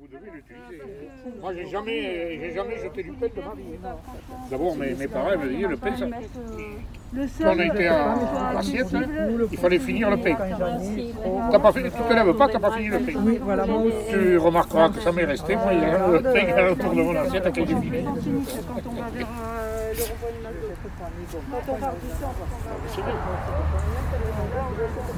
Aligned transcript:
vous 0.00 0.08
devez 0.08 0.30
l'utiliser. 0.30 0.82
Moi, 1.40 1.52
j'ai 1.54 1.66
jamais, 1.68 2.38
j'ai 2.40 2.54
jamais 2.54 2.76
jeté 2.78 3.02
du 3.02 3.12
pain 3.12 3.26
de 3.26 3.40
ma 3.40 3.54
vie. 3.54 3.78
D'abord, 4.50 4.76
mes, 4.76 4.94
mes 4.94 5.08
parents 5.08 5.38
me 5.38 5.48
disaient 5.48 5.68
le 5.68 5.76
pain, 5.76 5.96
ça. 5.96 6.06
Quand 7.42 7.56
on 7.56 7.60
était 7.60 7.88
en 7.88 8.56
assiette, 8.56 8.94
hein, 8.94 9.02
il 9.50 9.58
fallait 9.58 9.78
finir 9.78 10.10
le 10.10 10.16
pain. 10.16 10.36
T'as 11.50 11.58
pas 11.58 11.72
fini, 11.72 11.90
tu 11.90 12.02
te 12.02 12.12
lèves 12.12 12.36
pas, 12.36 12.48
t'as 12.48 12.58
pas 12.60 12.70
fini 12.72 12.88
le 12.88 13.00
pain. 13.00 13.12
Tu 14.10 14.38
remarqueras 14.38 14.90
que 14.90 15.00
ça 15.00 15.12
m'est 15.12 15.24
resté. 15.24 15.56
Moi, 15.56 15.72
il 15.72 15.80
y 15.80 15.84
a 15.84 16.08
le 16.08 16.22
pain 16.22 16.44
qui 16.44 16.50
est 16.50 16.70
autour 16.70 16.94
de 16.94 17.02
mon 17.02 17.16
assiette 17.16 17.46
à 17.46 17.50
quel 17.50 17.66
j'ai 17.68 17.76
fini. 17.76 18.04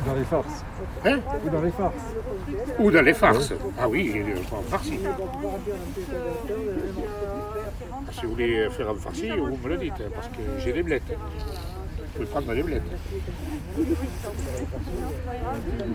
Dans 0.07 0.15
les 0.15 0.25
farces. 0.25 0.65
Hein 1.05 1.19
Ou 1.45 1.51
dans 1.51 1.63
les 1.63 1.71
farces. 1.71 1.95
Ou 2.79 2.91
dans 2.91 3.03
les 3.03 3.15
farces. 3.15 3.53
Ah 3.79 3.89
oui, 3.89 4.23
en 4.53 4.63
farci. 4.63 5.01
Si 8.13 8.23
vous 8.23 8.31
voulez 8.31 8.69
faire 8.71 8.91
un 8.91 8.95
farci, 8.95 9.31
vous 9.31 9.57
me 9.57 9.69
le 9.69 9.77
dites, 9.79 9.93
hein, 9.99 10.11
parce 10.15 10.29
que 10.29 10.43
j'ai 10.59 10.73
des 10.73 10.83
blettes. 10.83 11.17
Pouvez 12.15 12.27
prendre 12.27 12.55
des 12.55 12.63
blettes. 12.63 12.83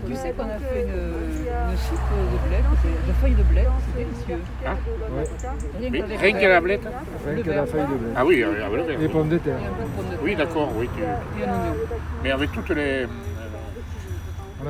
Tu 0.06 0.14
sais 0.16 0.32
qu'on 0.36 0.44
a 0.44 0.58
fait 0.58 0.82
une, 0.82 1.70
une 1.70 1.76
soupe 1.76 2.08
de 2.32 2.48
blé, 2.48 2.58
de 3.06 3.12
feuilles 3.20 3.34
de 3.34 3.42
blé, 3.44 3.62
c'est 3.94 4.04
délicieux. 4.04 4.44
Hein 4.66 4.76
Ouais. 5.16 5.24
Rien 5.80 5.90
Mais 5.90 6.16
rien 6.16 6.32
la- 6.34 6.40
qu'à 6.40 6.48
la 6.48 6.60
blette 6.60 6.82
Rien 7.26 7.42
que 7.42 7.50
la 7.50 7.66
feuille 7.66 7.82
de 7.82 7.86
blé. 7.98 8.08
Ah 8.16 8.26
oui, 8.26 8.42
avec 8.42 8.58
le 8.76 8.82
verre. 8.82 8.98
Les 8.98 9.08
pommes 9.08 9.28
de 9.28 9.38
terre. 9.38 9.58
Oui, 10.22 10.34
d'accord, 10.36 10.72
oui. 10.76 10.88
Tu... 10.96 11.02
Mais 12.24 12.30
avec 12.32 12.52
toutes 12.52 12.70
les. 12.70 12.82
euh, 13.04 13.06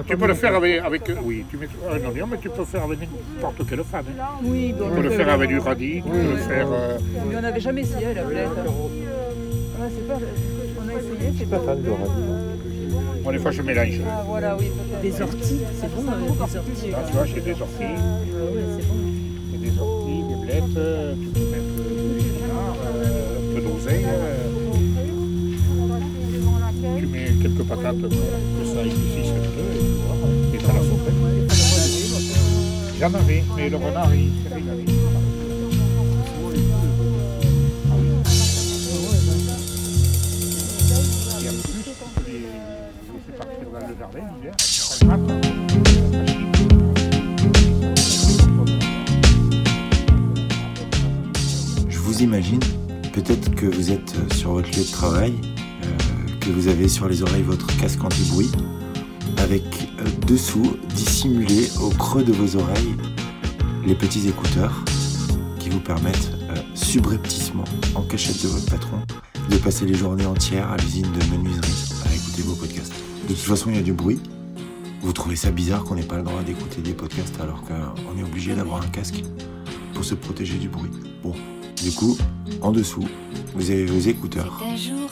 Tu 0.06 0.16
peux 0.16 0.26
le 0.26 0.34
faire 0.34 0.54
avec, 0.56 0.80
avec. 0.80 1.02
Oui, 1.22 1.44
tu 1.50 1.56
mets 1.56 1.68
un 1.90 2.08
oignon, 2.08 2.26
mais 2.30 2.38
tu 2.38 2.50
peux 2.50 2.58
le 2.58 2.64
faire 2.66 2.82
avec 2.82 2.98
n'importe 3.00 3.66
quelle 3.68 3.84
fan. 3.84 4.04
hein. 4.20 4.22
Oui, 4.44 4.74
Tu 4.74 4.78
donc 4.78 4.94
peux 4.94 5.02
le 5.02 5.10
euh, 5.12 5.16
faire 5.16 5.28
avec 5.30 5.48
du 5.48 5.58
radis, 5.58 6.02
tu 6.04 6.10
peux 6.10 6.18
le 6.30 6.36
faire. 6.36 6.66
euh, 6.70 6.98
Mais 7.28 7.36
on 7.36 7.40
n'avait 7.40 7.60
jamais 7.60 7.80
essayé 7.83 8.12
la 8.14 8.22
blette. 8.24 8.48
Ah, 9.80 9.84
c'est 9.90 10.08
pas, 10.08 10.14
on 10.89 10.97
a 10.97 11.00
essayé, 11.00 11.33
c'est 11.39 11.50
pas. 11.50 11.58
fan 11.61 11.83
de 11.83 11.91
radis. 11.91 13.22
Bon, 13.25 13.31
des 13.33 13.39
fois, 13.39 13.50
je 13.50 13.62
mélange. 13.62 14.00
Ah 14.08 14.25
voilà, 14.27 14.56
oui. 14.56 14.67
peut-être. 14.67 15.03
Des 15.03 15.22
orties, 15.22 15.61
c'est 15.80 15.95
bon 15.95 16.03
des 16.03 16.11
orties. 16.56 16.91
Là, 16.91 16.98
tu 17.06 17.12
vois, 17.12 17.25
j'ai 17.27 17.41
des 17.41 17.53
orties, 17.53 17.83
Ah 17.83 18.45
ouais, 18.55 18.64
c'est 18.78 18.86
bon. 18.89 18.95
j'ai 19.53 19.58
des 19.58 19.78
orties, 19.78 20.22
des 20.28 20.47
blettes, 20.47 20.77
euh, 20.77 21.14
tu 21.20 21.27
peux 21.28 21.41
mettre 21.41 21.75
euh, 21.80 22.19
du 22.19 22.25
pinard, 22.30 22.77
euh, 22.86 23.39
un 23.39 23.55
peu 23.55 23.61
d'oseille. 23.61 24.05
euh, 24.06 24.48
tu 26.98 27.06
mets 27.06 27.30
quelques 27.42 27.64
patates 27.69 28.00
pour 28.00 28.08
que 28.08 28.64
ça 28.64 28.80
épaississe 28.83 29.33
un 29.33 29.41
peu 29.42 29.67
et 29.75 29.78
tu 29.78 29.98
vois, 30.06 30.17
et 30.55 30.58
t'as 30.58 30.73
la 30.73 30.78
hein. 30.78 30.83
J'en 33.00 33.14
avais, 33.14 33.45
mais 33.56 33.69
le 33.70 33.77
renard, 33.77 34.12
il 34.14 34.30
s'est 34.42 34.55
régalé. 34.55 34.84
Je 51.89 51.98
vous 51.98 52.23
imagine, 52.23 52.61
peut-être 53.14 53.55
que 53.55 53.64
vous 53.64 53.91
êtes 53.91 54.14
euh, 54.17 54.34
sur 54.34 54.53
votre 54.53 54.69
lieu 54.69 54.84
de 54.84 54.91
travail, 54.91 55.33
euh, 55.83 56.39
que 56.41 56.51
vous 56.51 56.69
avez 56.69 56.89
sur 56.89 57.09
les 57.09 57.23
oreilles 57.23 57.42
votre 57.42 57.67
casque 57.79 58.05
anti-bruit, 58.05 58.51
avec 59.39 59.64
euh, 59.98 60.05
dessous, 60.27 60.77
dissimulé 60.95 61.70
au 61.81 61.89
creux 61.89 62.23
de 62.23 62.33
vos 62.33 62.61
oreilles, 62.61 62.95
les 63.86 63.95
petits 63.95 64.29
écouteurs 64.29 64.84
qui 65.59 65.70
vous 65.70 65.81
permettent, 65.81 66.33
subrepticement, 66.75 67.64
en 67.95 68.03
cachette 68.03 68.42
de 68.42 68.48
votre 68.48 68.70
patron, 68.70 68.98
de 69.48 69.56
passer 69.56 69.86
les 69.86 69.95
journées 69.95 70.27
entières 70.27 70.70
à 70.70 70.77
l'usine 70.77 71.06
de 71.06 71.36
menuiserie 71.36 71.95
à 72.07 72.14
écouter 72.14 72.42
vos 72.42 72.55
podcasts. 72.55 72.92
De 73.27 73.33
toute 73.33 73.42
façon, 73.42 73.70
il 73.70 73.77
y 73.77 73.79
a 73.79 73.83
du 73.83 73.95
bruit. 73.95 74.18
Vous 75.01 75.13
trouvez 75.13 75.36
ça 75.36 75.51
bizarre 75.51 75.85
qu'on 75.85 75.95
n'ait 75.95 76.03
pas 76.03 76.17
le 76.17 76.23
droit 76.23 76.42
d'écouter 76.42 76.81
des 76.83 76.92
podcasts 76.92 77.41
alors 77.41 77.63
qu'on 77.63 78.19
est 78.19 78.23
obligé 78.23 78.55
d'avoir 78.55 78.83
un 78.83 78.89
casque 78.89 79.23
pour 79.95 80.05
se 80.05 80.14
protéger 80.14 80.59
du 80.59 80.69
bruit? 80.69 80.91
Bon, 81.23 81.35
du 81.83 81.92
coup, 81.92 82.17
en 82.61 82.73
dessous, 82.73 83.07
vous 83.55 83.70
avez 83.70 83.86
vos 83.86 84.01
écouteurs. 84.01 84.61
Un 84.64 84.77
jour. 84.77 85.09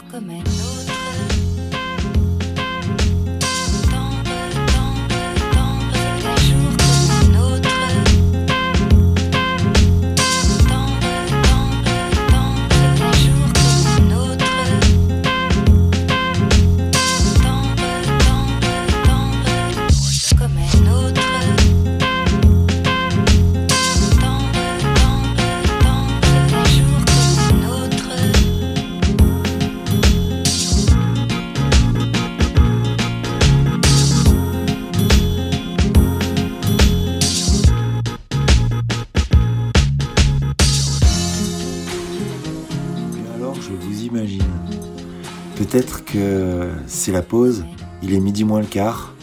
Peut-être 45.56 46.04
que 46.04 46.68
c'est 46.86 47.12
la 47.12 47.22
pause, 47.22 47.64
il 48.02 48.12
est 48.12 48.20
midi 48.20 48.44
moins 48.44 48.60
le 48.60 48.66
quart. 48.66 49.14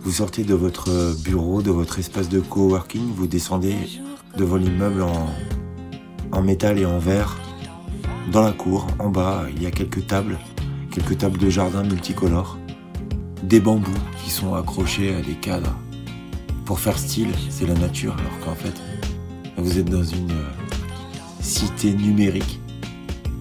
Vous 0.00 0.12
sortez 0.12 0.42
de 0.42 0.54
votre 0.54 1.14
bureau, 1.22 1.60
de 1.60 1.70
votre 1.70 1.98
espace 1.98 2.30
de 2.30 2.40
coworking, 2.40 3.12
vous 3.14 3.26
descendez 3.26 3.76
devant 4.38 4.56
l'immeuble 4.56 5.02
en, 5.02 5.26
en 6.32 6.42
métal 6.42 6.78
et 6.78 6.86
en 6.86 6.98
verre. 6.98 7.36
Dans 8.32 8.40
la 8.40 8.52
cour, 8.52 8.86
en 8.98 9.10
bas, 9.10 9.44
il 9.54 9.62
y 9.62 9.66
a 9.66 9.70
quelques 9.70 10.06
tables, 10.06 10.38
quelques 10.90 11.18
tables 11.18 11.38
de 11.38 11.50
jardin 11.50 11.82
multicolores, 11.82 12.56
des 13.42 13.60
bambous 13.60 13.92
qui 14.24 14.30
sont 14.30 14.54
accrochés 14.54 15.14
à 15.14 15.20
des 15.20 15.34
cadres. 15.34 15.76
Pour 16.64 16.80
faire 16.80 16.98
style, 16.98 17.32
c'est 17.50 17.66
la 17.66 17.74
nature, 17.74 18.16
alors 18.18 18.38
qu'en 18.42 18.54
fait, 18.54 18.74
vous 19.58 19.78
êtes 19.78 19.90
dans 19.90 20.04
une 20.04 20.30
euh, 20.30 20.50
cité 21.40 21.92
numérique. 21.92 22.58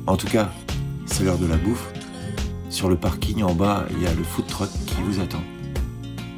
En 0.07 0.17
tout 0.17 0.27
cas, 0.27 0.51
c'est 1.05 1.23
l'heure 1.23 1.37
de 1.37 1.47
la 1.47 1.55
bouffe. 1.55 1.87
Sur 2.77 2.89
le 2.89 2.95
parking 2.95 3.41
en 3.41 3.55
bas, 3.55 3.87
il 3.89 4.03
y 4.03 4.05
a 4.05 4.13
le 4.13 4.21
food 4.23 4.45
truck 4.45 4.69
qui 4.85 5.01
vous 5.03 5.19
attend. 5.19 5.41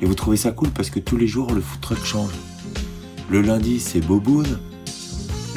Et 0.01 0.05
vous 0.05 0.16
trouvez 0.16 0.38
ça 0.38 0.53
cool 0.53 0.69
parce 0.69 0.89
que 0.89 1.01
tous 1.01 1.17
les 1.17 1.27
jours, 1.27 1.51
le 1.51 1.59
food 1.59 1.81
truck 1.81 2.05
change. 2.05 2.31
Le 3.29 3.41
lundi, 3.41 3.81
c'est 3.81 4.00
Boboon. 4.00 4.45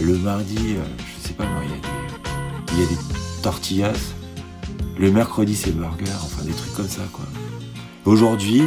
Le 0.00 0.18
mardi, 0.18 0.74
euh, 0.74 0.82
je 0.98 1.28
sais 1.28 1.34
pas 1.34 1.44
moi, 1.44 1.62
il 2.72 2.80
y 2.80 2.82
a 2.82 2.88
des, 2.88 2.96
tortillas. 3.44 3.92
Le 4.98 5.12
mercredi, 5.12 5.54
c'est 5.54 5.70
burger. 5.70 6.10
Enfin, 6.20 6.42
des 6.42 6.50
trucs 6.50 6.74
comme 6.74 6.88
ça, 6.88 7.02
quoi. 7.12 7.26
Aujourd'hui, 8.04 8.62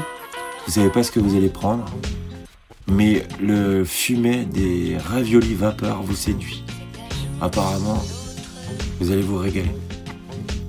vous 0.68 0.72
savez 0.72 0.92
pas 0.92 1.04
ce 1.04 1.12
que 1.12 1.20
vous 1.20 1.36
allez 1.36 1.50
prendre. 1.50 1.84
Mais 2.88 3.28
le 3.42 3.84
fumet 3.84 4.46
des 4.46 4.96
raviolis 4.98 5.56
vapeur 5.56 6.02
vous 6.02 6.16
séduit. 6.16 6.64
Apparemment, 7.42 8.02
vous 9.02 9.12
allez 9.12 9.22
vous 9.22 9.38
régaler. 9.38 9.76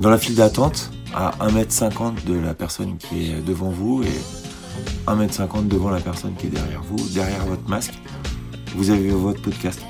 Dans 0.00 0.10
la 0.10 0.18
file 0.18 0.34
d'attente, 0.34 0.90
à 1.16 1.30
1m50 1.40 2.24
de 2.26 2.34
la 2.34 2.52
personne 2.52 2.98
qui 2.98 3.30
est 3.30 3.40
devant 3.40 3.70
vous 3.70 4.02
et 4.02 5.10
1m50 5.10 5.66
devant 5.66 5.88
la 5.88 6.00
personne 6.00 6.34
qui 6.34 6.46
est 6.46 6.50
derrière 6.50 6.82
vous, 6.82 7.08
derrière 7.14 7.44
votre 7.46 7.66
masque, 7.68 7.94
vous 8.76 8.90
avez 8.90 9.08
votre 9.08 9.40
podcast. 9.40 9.80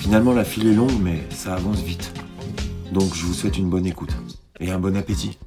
Finalement, 0.00 0.32
la 0.32 0.44
file 0.44 0.66
est 0.66 0.74
longue, 0.74 1.00
mais 1.00 1.22
ça 1.30 1.54
avance 1.54 1.78
vite. 1.78 2.12
Donc, 2.90 3.14
je 3.14 3.24
vous 3.24 3.34
souhaite 3.34 3.56
une 3.56 3.70
bonne 3.70 3.86
écoute 3.86 4.10
et 4.58 4.72
un 4.72 4.80
bon 4.80 4.96
appétit. 4.96 5.38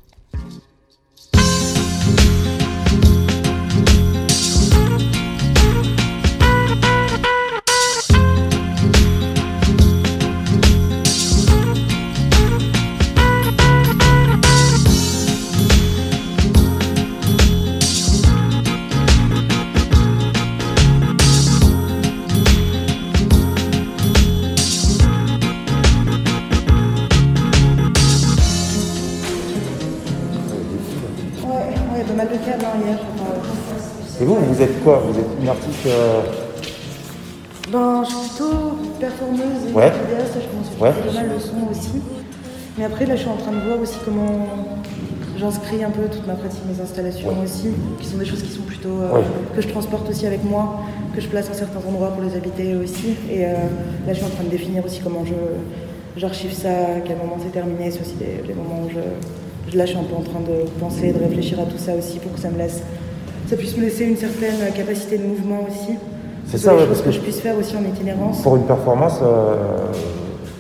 Plutôt 38.36 38.78
performeuse 39.00 39.70
et 39.70 39.74
Ouais. 39.74 39.92
vidéaste, 39.92 40.36
je 40.36 40.48
commence 40.50 40.68
à 40.68 40.90
utiliser 40.90 41.16
pas 41.16 41.22
mal 41.24 41.30
le 41.34 41.40
son 41.40 41.72
aussi. 41.72 42.02
Mais 42.78 42.86
après, 42.86 43.06
là, 43.06 43.16
je 43.16 43.22
suis 43.22 43.30
en 43.30 43.38
train 43.38 43.52
de 43.52 43.60
voir 43.62 43.80
aussi 43.82 43.98
comment 44.04 44.48
j'inscris 45.40 45.84
un 45.84 45.90
peu 45.90 46.04
toute 46.12 46.26
ma 46.28 46.34
pratique, 46.34 46.62
mes 46.68 46.82
installations 46.82 47.30
aussi, 47.44 47.70
qui 48.00 48.08
sont 48.08 48.18
des 48.18 48.26
choses 48.26 48.42
qui 48.44 48.52
sont 48.52 48.64
plutôt. 48.64 48.90
euh, 49.02 49.14
Ouais. 49.16 49.22
que 49.56 49.62
je 49.62 49.68
transporte 49.70 50.10
aussi 50.10 50.26
avec 50.28 50.44
moi, 50.44 50.82
que 51.14 51.22
je 51.22 51.28
place 51.28 51.50
en 51.50 51.54
certains 51.54 51.80
endroits 51.88 52.10
pour 52.10 52.24
les 52.24 52.36
habiter 52.36 52.76
aussi. 52.76 53.16
Et 53.32 53.46
euh, 53.46 53.54
là, 54.06 54.14
je 54.14 54.16
suis 54.16 54.26
en 54.26 54.30
train 54.30 54.44
de 54.44 54.50
définir 54.50 54.86
aussi 54.86 55.00
comment 55.02 55.24
je 55.26 55.34
j'archive 56.18 56.54
ça, 56.54 56.70
à 56.70 57.00
quel 57.06 57.18
moment 57.18 57.36
c'est 57.42 57.52
terminé, 57.52 57.92
c'est 57.92 58.00
aussi 58.02 58.16
des, 58.16 58.46
des 58.48 58.54
moments 58.54 58.84
où 58.86 58.90
je, 58.90 59.72
je. 59.72 59.78
Là, 59.78 59.86
je 59.86 59.92
suis 59.92 60.00
un 60.00 60.04
peu 60.04 60.16
en 60.16 60.22
train 60.22 60.40
de 60.40 60.68
penser, 60.80 61.12
de 61.12 61.20
réfléchir 61.20 61.60
à 61.60 61.64
tout 61.64 61.78
ça 61.78 61.94
aussi 61.94 62.20
pour 62.20 62.34
que 62.34 62.40
ça 62.40 62.50
me 62.50 62.58
laisse. 62.58 62.82
Ça 63.48 63.56
puisse 63.58 63.76
me 63.78 63.84
laisser 63.84 64.06
une 64.06 64.16
certaine 64.18 64.56
capacité 64.76 65.18
de 65.18 65.24
mouvement 65.26 65.60
aussi. 65.70 65.96
C'est 66.48 66.58
Ce 66.58 66.66
ça, 66.66 66.74
parce 66.76 67.02
que 67.02 67.06
que 67.06 67.12
je 67.12 67.20
puisse 67.20 67.40
faire 67.40 67.58
aussi 67.58 67.76
en 67.76 67.84
itinérance. 67.84 68.42
pour 68.42 68.56
une 68.56 68.66
performance, 68.66 69.20
euh, 69.22 69.56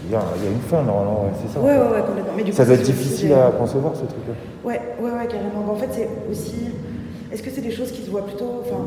il 0.07 0.11
y, 0.11 0.15
a 0.15 0.21
il 0.37 0.43
y 0.43 0.47
a 0.47 0.51
une 0.51 0.59
fin 0.61 0.81
normalement, 0.83 1.23
ouais, 1.25 1.31
c'est 1.41 1.53
ça. 1.53 1.59
Ouais, 1.59 1.71
ouais, 1.77 1.95
ouais, 1.95 2.01
complètement. 2.05 2.33
Mais 2.35 2.43
du 2.43 2.51
Ça 2.53 2.63
coup, 2.63 2.69
doit 2.71 2.79
être 2.79 2.85
difficile 2.85 3.33
à 3.33 3.51
concevoir 3.51 3.93
ce 3.95 4.01
truc-là. 4.05 4.33
Ouais, 4.63 4.81
ouais, 4.99 5.11
ouais, 5.11 5.27
carrément. 5.27 5.71
En 5.71 5.75
fait, 5.75 5.89
c'est 5.91 6.09
aussi. 6.31 6.55
Est-ce 7.31 7.41
que 7.43 7.49
c'est 7.49 7.61
des 7.61 7.71
choses 7.71 7.91
qui 7.91 8.01
se 8.01 8.09
voient 8.09 8.25
plutôt, 8.25 8.61
enfin, 8.61 8.83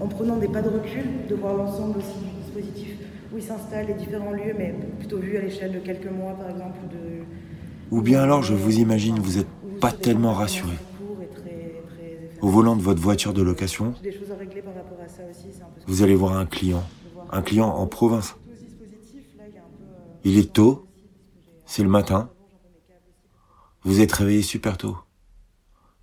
en 0.00 0.06
prenant 0.06 0.36
des 0.36 0.48
pas 0.48 0.62
de 0.62 0.68
recul, 0.68 1.04
de 1.28 1.34
voir 1.34 1.54
l'ensemble 1.54 1.98
aussi 1.98 2.18
du 2.22 2.42
dispositif 2.44 2.96
où 3.32 3.38
il 3.38 3.42
s'installe, 3.42 3.86
les 3.88 3.94
différents 3.94 4.30
lieux, 4.32 4.54
mais 4.56 4.74
plutôt 4.98 5.18
vu 5.18 5.36
à 5.36 5.40
l'échelle 5.40 5.72
de 5.72 5.78
quelques 5.78 6.10
mois, 6.10 6.32
par 6.38 6.48
exemple, 6.50 6.78
ou 6.84 6.88
de. 6.88 7.98
Ou 7.98 8.02
bien 8.02 8.22
alors, 8.22 8.42
je 8.42 8.54
vous 8.54 8.78
imagine, 8.78 9.18
vous 9.18 9.38
n'êtes 9.38 9.80
pas 9.80 9.92
tellement 9.92 10.32
rassuré. 10.32 10.72
Au 12.44 12.48
volant 12.48 12.76
de 12.76 12.82
votre 12.82 13.00
voiture 13.00 13.32
de 13.32 13.40
location, 13.40 13.94
vous 15.86 16.02
allez 16.02 16.14
voir 16.14 16.36
un 16.36 16.44
client, 16.44 16.86
un 17.30 17.40
client 17.40 17.70
en 17.70 17.86
province. 17.86 18.36
Euh, 18.46 19.46
Il 20.24 20.36
est 20.36 20.52
tôt, 20.52 20.86
c'est 21.64 21.82
le 21.82 21.88
matin, 21.88 22.30
vous 23.82 24.02
êtes 24.02 24.12
réveillé 24.12 24.42
super 24.42 24.76
tôt. 24.76 24.98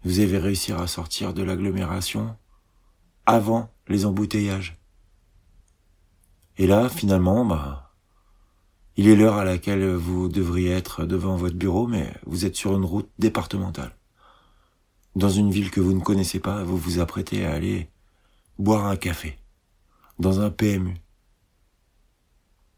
Vous 0.04 0.20
avez 0.20 0.40
réussi 0.40 0.72
à 0.72 0.88
sortir 0.88 1.36
de 1.36 1.44
l'agglomération 1.44 2.36
avant 3.28 3.70
les 3.88 4.08
embouteillages. 4.08 4.82
Et 6.58 6.66
là, 6.66 6.90
finalement, 6.90 7.46
bah, 7.46 7.94
il 8.98 9.08
est 9.10 9.16
l'heure 9.16 9.38
à 9.38 9.46
laquelle 9.46 9.94
vous 9.94 10.28
devriez 10.28 10.72
être 10.72 11.06
devant 11.06 11.36
votre 11.36 11.56
bureau, 11.56 11.86
mais 11.86 12.12
vous 12.26 12.48
êtes 12.48 12.56
sur 12.56 12.76
une 12.76 12.86
route 12.86 13.12
départementale. 13.20 13.96
Dans 15.16 15.30
une 15.30 15.52
ville 15.52 15.72
que 15.72 15.82
vous 15.82 15.94
ne 15.94 16.00
connaissez 16.00 16.40
pas, 16.40 16.64
vous 16.64 16.78
vous 16.78 17.00
apprêtez 17.00 17.46
à 17.46 17.54
aller 17.54 17.90
boire 18.58 18.86
un 18.86 18.96
café. 18.96 19.38
Dans 20.20 20.40
un 20.40 20.50
PMU. 20.50 20.96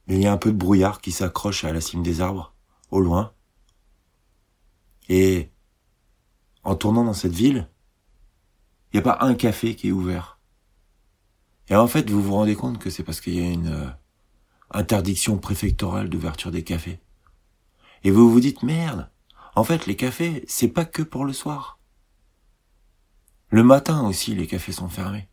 Il 0.07 0.19
y 0.19 0.25
a 0.25 0.33
un 0.33 0.37
peu 0.37 0.51
de 0.51 0.57
brouillard 0.57 1.01
qui 1.01 1.11
s'accroche 1.11 1.63
à 1.63 1.71
la 1.71 1.81
cime 1.81 2.03
des 2.03 2.21
arbres, 2.21 2.53
au 2.91 2.99
loin. 2.99 3.33
Et 5.09 5.49
en 6.63 6.75
tournant 6.75 7.03
dans 7.03 7.13
cette 7.13 7.33
ville, 7.33 7.67
il 8.91 8.97
n'y 8.97 8.99
a 8.99 9.03
pas 9.03 9.25
un 9.25 9.35
café 9.35 9.75
qui 9.75 9.89
est 9.89 9.91
ouvert. 9.91 10.39
Et 11.69 11.75
en 11.75 11.87
fait, 11.87 12.09
vous 12.09 12.21
vous 12.21 12.33
rendez 12.33 12.55
compte 12.55 12.79
que 12.79 12.89
c'est 12.89 13.03
parce 13.03 13.21
qu'il 13.21 13.35
y 13.35 13.41
a 13.41 13.49
une 13.49 13.67
euh, 13.67 13.89
interdiction 14.71 15.37
préfectorale 15.37 16.09
d'ouverture 16.09 16.51
des 16.51 16.63
cafés. 16.63 16.99
Et 18.03 18.11
vous 18.11 18.29
vous 18.29 18.39
dites, 18.39 18.63
merde, 18.63 19.09
en 19.55 19.63
fait, 19.63 19.85
les 19.85 19.95
cafés, 19.95 20.43
c'est 20.47 20.67
pas 20.67 20.85
que 20.85 21.01
pour 21.01 21.25
le 21.25 21.33
soir. 21.33 21.79
Le 23.53 23.61
matin 23.61 24.07
aussi, 24.07 24.33
les 24.33 24.47
cafés 24.47 24.71
sont 24.71 24.89
fermés. 24.89 25.29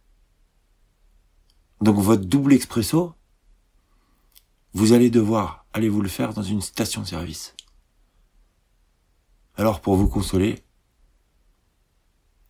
Donc 1.80 1.96
votre 1.96 2.26
double 2.26 2.52
expresso, 2.52 3.14
vous 4.74 4.92
allez 4.92 5.08
devoir 5.08 5.64
aller 5.72 5.88
vous 5.88 6.02
le 6.02 6.08
faire 6.10 6.34
dans 6.34 6.42
une 6.42 6.60
station-service. 6.60 7.56
Alors 9.56 9.80
pour 9.80 9.96
vous 9.96 10.06
consoler, 10.06 10.62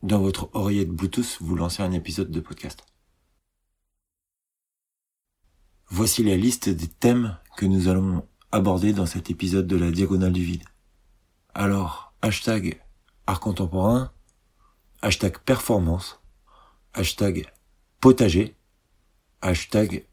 dans 0.02 0.19
votre 0.19 0.50
oreillette 0.55 0.90
Bluetooth, 0.90 1.38
vous 1.40 1.55
lancez 1.55 1.84
un 1.84 1.93
épisode 1.93 2.32
de 2.32 2.40
podcast. 2.40 2.84
Voici 5.87 6.25
la 6.25 6.37
liste 6.37 6.69
des 6.69 6.88
thèmes 6.88 7.38
que 7.56 7.66
nous 7.66 7.87
allons 7.87 8.26
aborder 8.50 8.93
dans 8.93 9.06
cet 9.06 9.31
épisode 9.31 9.69
de 9.69 9.76
la 9.76 9.93
Diagonale 9.93 10.32
du 10.32 10.43
Vide. 10.43 10.64
Alors, 11.55 12.12
hashtag 12.23 12.82
art 13.28 13.38
contemporain, 13.38 14.12
hashtag 15.02 15.38
performance, 15.38 16.20
hashtag 16.94 17.47
potager, 18.00 18.55
hashtag 19.43 20.05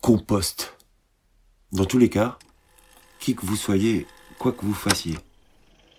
compost. 0.00 0.74
Dans 1.72 1.84
tous 1.84 1.98
les 1.98 2.08
cas, 2.08 2.38
qui 3.20 3.34
que 3.34 3.44
vous 3.44 3.56
soyez, 3.56 4.06
quoi 4.38 4.52
que 4.52 4.64
vous 4.64 4.74
fassiez, 4.74 5.18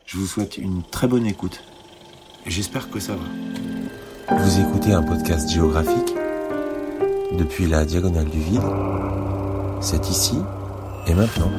je 0.05 0.17
vous 0.17 0.25
souhaite 0.25 0.57
une 0.57 0.83
très 0.83 1.07
bonne 1.07 1.25
écoute. 1.25 1.61
J'espère 2.45 2.89
que 2.89 2.99
ça 2.99 3.15
va. 3.15 4.37
Vous 4.37 4.59
écoutez 4.59 4.93
un 4.93 5.03
podcast 5.03 5.49
géographique 5.49 6.15
depuis 7.33 7.67
la 7.67 7.85
diagonale 7.85 8.29
du 8.29 8.39
vide. 8.39 8.63
C'est 9.81 10.09
ici 10.09 10.37
et 11.07 11.13
maintenant. 11.13 11.51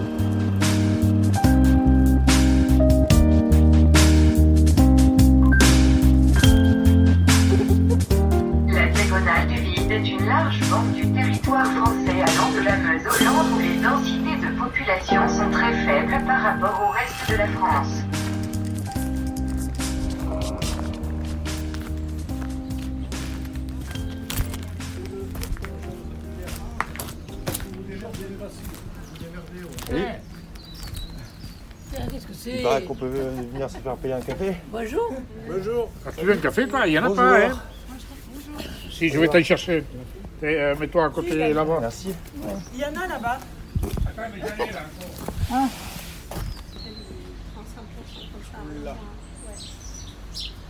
Sont 14.98 15.50
très 15.50 15.72
faibles 15.84 16.24
par 16.26 16.42
rapport 16.42 16.88
au 16.88 16.90
reste 16.90 17.30
de 17.30 17.36
la 17.36 17.46
France. 17.48 18.02
Qu'est-ce 32.10 32.26
que 32.26 32.34
c'est 32.34 32.50
Il 32.50 32.62
paraît 32.62 32.82
qu'on 32.82 32.94
peut 32.94 33.06
venir 33.06 33.70
se 33.70 33.76
faire 33.76 33.96
payer 33.96 34.14
un 34.14 34.20
café. 34.20 34.56
Bonjour. 34.72 35.90
Quand 36.04 36.10
tu 36.16 36.24
veux 36.24 36.32
un 36.32 36.36
café, 36.38 36.66
toi, 36.66 36.86
il 36.86 36.90
n'y 36.92 36.98
en 36.98 37.12
a 37.12 37.14
pas, 37.14 37.46
hein 37.46 37.62
Si, 38.90 39.08
je 39.08 39.20
vais 39.20 39.28
t'aller 39.28 39.44
chercher. 39.44 39.84
Euh, 40.42 40.74
Mets-toi 40.76 41.04
à 41.04 41.10
côté 41.10 41.52
là-bas. 41.52 41.78
Merci. 41.80 42.12
Il 42.74 42.80
y 42.80 42.84
en 42.84 43.00
a 43.00 43.06
là-bas. 43.06 43.38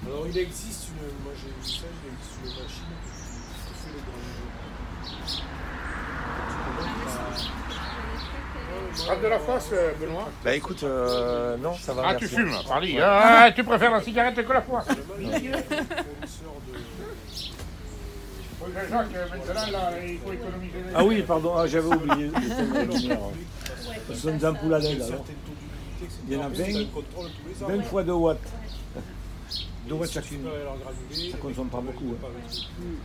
Alors 0.07 0.27
il 0.29 0.39
existe 0.39 0.89
une. 0.89 1.25
Moi 1.25 1.33
j'ai 1.35 1.49
vu 1.49 1.55
ça, 1.63 1.87
il 1.91 2.13
existe 2.13 2.39
une 2.45 2.51
machine 2.63 2.95
qui 3.67 3.75
fait 3.75 3.93
les 3.95 4.03
grands 4.03 4.31
Rate 9.09 9.23
de 9.23 9.29
la 9.29 9.39
face, 9.39 9.71
euh, 9.73 9.93
Benoît. 10.01 10.29
Bah 10.45 10.55
écoute, 10.55 10.83
euh, 10.83 11.57
non, 11.57 11.75
ça 11.75 11.93
va. 11.95 12.03
Ah, 12.05 12.13
merci. 12.13 12.29
tu 12.29 12.35
fumes, 12.35 12.55
pardi. 12.69 12.99
Ah, 13.01 13.51
tu 13.55 13.65
préfères 13.65 13.93
la 13.93 14.03
cigarette 14.03 14.47
que 14.47 14.53
la 14.53 14.63
foisse. 14.63 14.87
Oui, 18.63 18.73
Jacques, 18.75 18.91
maintenant, 18.91 19.71
là, 19.73 19.91
il 20.07 20.19
faut 20.19 20.33
économiser. 20.33 20.79
les- 20.85 20.95
Ah 20.95 21.05
oui, 21.05 21.23
pardon, 21.23 21.53
ah, 21.57 21.67
j'avais 21.67 21.87
oublié 21.87 22.29
des 24.11 24.47
ampoules 24.47 24.75
à 24.75 24.79
LED 24.79 25.03
alors. 25.03 25.25
Il 26.29 26.35
y 26.35 26.37
en 26.37 26.43
a 26.45 26.49
20, 26.49 26.87
20 27.69 27.83
fois 27.85 28.03
2 28.03 28.13
watts. 28.13 28.39
2 29.89 29.95
watts 29.95 30.11
chacune. 30.13 30.45
Ça 31.31 31.37
consomme 31.39 31.69
pas 31.69 31.81
beaucoup. 31.81 32.15
Hein. 32.23 32.29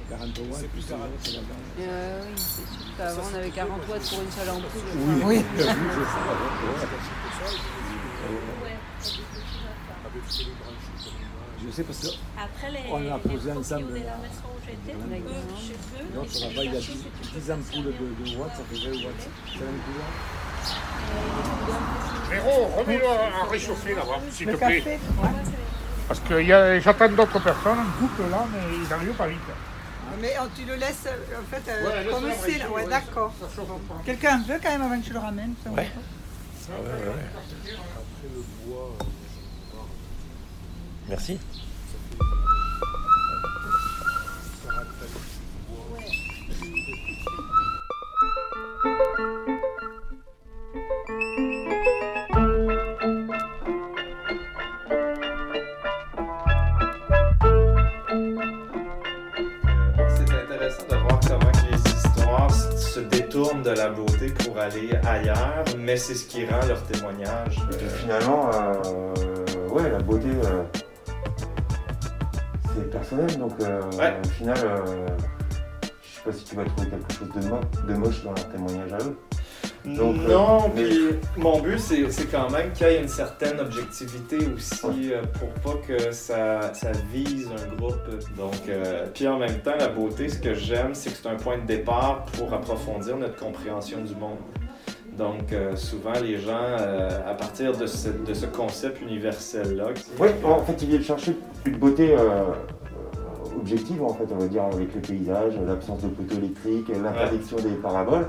40 0.09 0.39
watts, 0.51 0.67
plus 0.67 0.83
40 0.85 1.01
watts, 1.03 1.11
c'est 1.23 1.31
la 1.33 1.39
base. 1.39 1.47
Euh, 1.79 2.21
oui, 2.25 2.33
c'est 2.37 2.61
sûr 2.61 2.97
qu'avant 2.97 3.23
on 3.31 3.35
avait 3.35 3.49
40 3.49 3.81
watts 3.89 4.09
pour 4.09 4.21
une 4.21 4.31
seule 4.31 4.49
ampoule. 4.49 5.25
Oui. 5.25 5.43
Je 11.65 11.71
sais 11.71 11.83
parce 11.83 11.99
que 11.99 12.07
Après, 12.37 12.69
les, 12.71 12.79
On 12.91 13.13
a 13.13 13.17
posé 13.19 13.51
les 13.51 13.57
ensemble, 13.57 13.87
de 13.87 13.95
la 13.95 14.17
maison 14.17 14.47
où 14.53 14.59
j'étais, 14.65 14.93
Avec 15.03 15.21
eux, 15.23 15.31
un- 15.33 15.57
chez 15.57 15.73
eux, 15.73 16.07
l'autre 16.13 16.39
là-bas, 16.41 16.63
il 16.63 16.65
y 16.65 16.67
a 16.69 16.71
cherchaient 16.73 16.93
10, 16.93 17.03
cette 17.33 17.43
10 17.43 17.51
ampoules 17.51 17.85
de, 17.85 17.91
de 18.31 18.37
watts, 18.37 18.55
ça 18.55 18.63
fait 18.69 18.79
20 18.89 19.05
watts. 19.05 19.25
C'est 19.47 19.59
la 19.59 19.65
même 19.65 19.81
couleur 19.85 20.09
Véro, 22.29 22.55
remets-le 22.77 23.05
à 23.07 23.49
réchauffer 23.49 23.93
là-bas, 23.95 24.19
s'il 24.31 24.47
te 24.47 24.55
plaît. 24.55 24.99
Parce 26.07 26.19
que 26.19 26.41
y 26.41 26.53
a- 26.53 26.79
j'attends 26.79 27.09
d'autres 27.09 27.39
personnes, 27.41 27.79
un 27.79 27.99
couple 27.99 28.29
là, 28.29 28.45
mais 28.51 28.59
ils 28.83 28.87
n'arrivent 28.89 29.13
pas 29.13 29.27
vite. 29.27 29.39
Mais 30.21 30.33
oh, 30.41 30.45
tu 30.55 30.65
le 30.65 30.75
laisses 30.75 31.07
euh, 31.07 31.39
en 31.41 31.43
fait 31.51 31.69
euh, 31.69 31.83
Ouais, 32.05 32.05
comme 32.11 32.29
c'est 32.41 32.57
là. 32.59 32.69
Ouais, 32.69 32.83
ouais, 32.83 32.89
d'accord. 32.89 33.33
Quelqu'un 34.05 34.37
veut 34.47 34.59
quand 34.63 34.69
même 34.69 34.81
avant 34.83 34.99
que 35.01 35.07
je 35.07 35.13
le 35.13 35.19
ramène 35.19 35.53
ça 35.63 35.69
Ouais. 35.71 35.89
Merci. 41.07 41.37
C'est 60.09 60.33
intéressant 60.33 60.83
de 60.89 60.95
voir 60.95 61.19
comment 61.27 61.51
les 61.69 61.77
histoires 61.91 62.51
se 62.51 62.99
détournent 62.99 63.61
de 63.61 63.69
la 63.69 63.89
beauté 63.89 64.29
pour 64.31 64.57
aller 64.57 64.89
ailleurs, 65.05 65.65
mais 65.77 65.97
c'est 65.97 66.15
ce 66.15 66.25
qui 66.25 66.45
rend 66.45 66.65
leur 66.67 66.81
témoignage. 66.83 67.59
Euh, 67.73 67.89
finalement, 67.99 68.49
euh, 68.53 69.15
la 69.83 69.99
beauté... 69.99 70.29
Euh, 70.29 70.63
donc 73.37 73.53
euh, 73.61 73.81
Ouais. 73.99 74.13
au 74.23 74.27
final, 74.29 74.57
euh, 74.63 75.07
je 76.01 76.15
sais 76.15 76.21
pas 76.25 76.31
si 76.33 76.43
tu 76.45 76.55
vas 76.55 76.63
trouver 76.65 76.87
quelque 76.89 77.13
chose 77.13 77.29
de, 77.43 77.49
mo- 77.49 77.59
de 77.87 77.93
moche 77.93 78.23
dans 78.23 78.31
leur 78.33 78.49
témoignage 78.49 78.93
à 78.93 78.97
eux. 79.05 79.17
Donc, 79.85 80.15
euh, 80.17 80.27
non, 80.27 80.71
mais- 80.75 80.81
puis 80.83 80.97
mon 81.37 81.59
but, 81.61 81.77
c'est 81.79 82.25
quand 82.31 82.49
même 82.49 82.71
qu'il 82.73 82.87
y 82.87 82.89
ait 82.89 83.01
une 83.01 83.07
certaine 83.07 83.59
objectivité 83.59 84.37
aussi 84.55 85.13
euh, 85.13 85.21
pour 85.39 85.49
pas 85.73 85.79
que 85.87 86.11
ça, 86.11 86.73
ça 86.73 86.91
vise 87.13 87.47
un 87.51 87.75
groupe. 87.75 88.01
Donc, 88.35 88.53
euh, 88.67 89.05
puis 89.13 89.27
en 89.27 89.37
même 89.37 89.59
temps, 89.59 89.75
la 89.77 89.89
beauté, 89.89 90.27
ce 90.29 90.39
que 90.39 90.55
j'aime, 90.55 90.95
c'est 90.95 91.11
que 91.11 91.17
c'est 91.21 91.29
un 91.29 91.35
point 91.35 91.59
de 91.59 91.67
départ 91.67 92.25
pour 92.37 92.51
approfondir 92.53 93.15
notre 93.17 93.35
compréhension 93.35 93.99
du 94.01 94.15
monde. 94.15 94.37
Donc, 95.19 95.53
euh, 95.53 95.75
souvent, 95.75 96.13
les 96.21 96.39
gens, 96.39 96.57
euh, 96.79 97.09
à 97.29 97.35
partir 97.35 97.77
de 97.77 97.85
ce, 97.85 98.09
de 98.09 98.33
ce 98.33 98.47
concept 98.47 99.01
universel-là, 99.01 99.89
Oui, 100.19 100.29
en 100.43 100.63
fait, 100.63 100.81
ils 100.81 100.89
viennent 100.89 101.03
chercher 101.03 101.37
une 101.65 101.77
beauté 101.77 102.15
objective, 103.57 104.03
en 104.03 104.13
fait, 104.13 104.25
on 104.31 104.37
va 104.37 104.47
dire, 104.47 104.63
avec 104.63 104.93
les 104.93 105.01
paysages, 105.01 105.53
l'absence 105.65 106.01
de 106.01 106.07
poteaux 106.09 106.35
électriques, 106.37 106.89
l'interdiction 106.89 107.57
des 107.57 107.71
paraboles. 107.75 108.27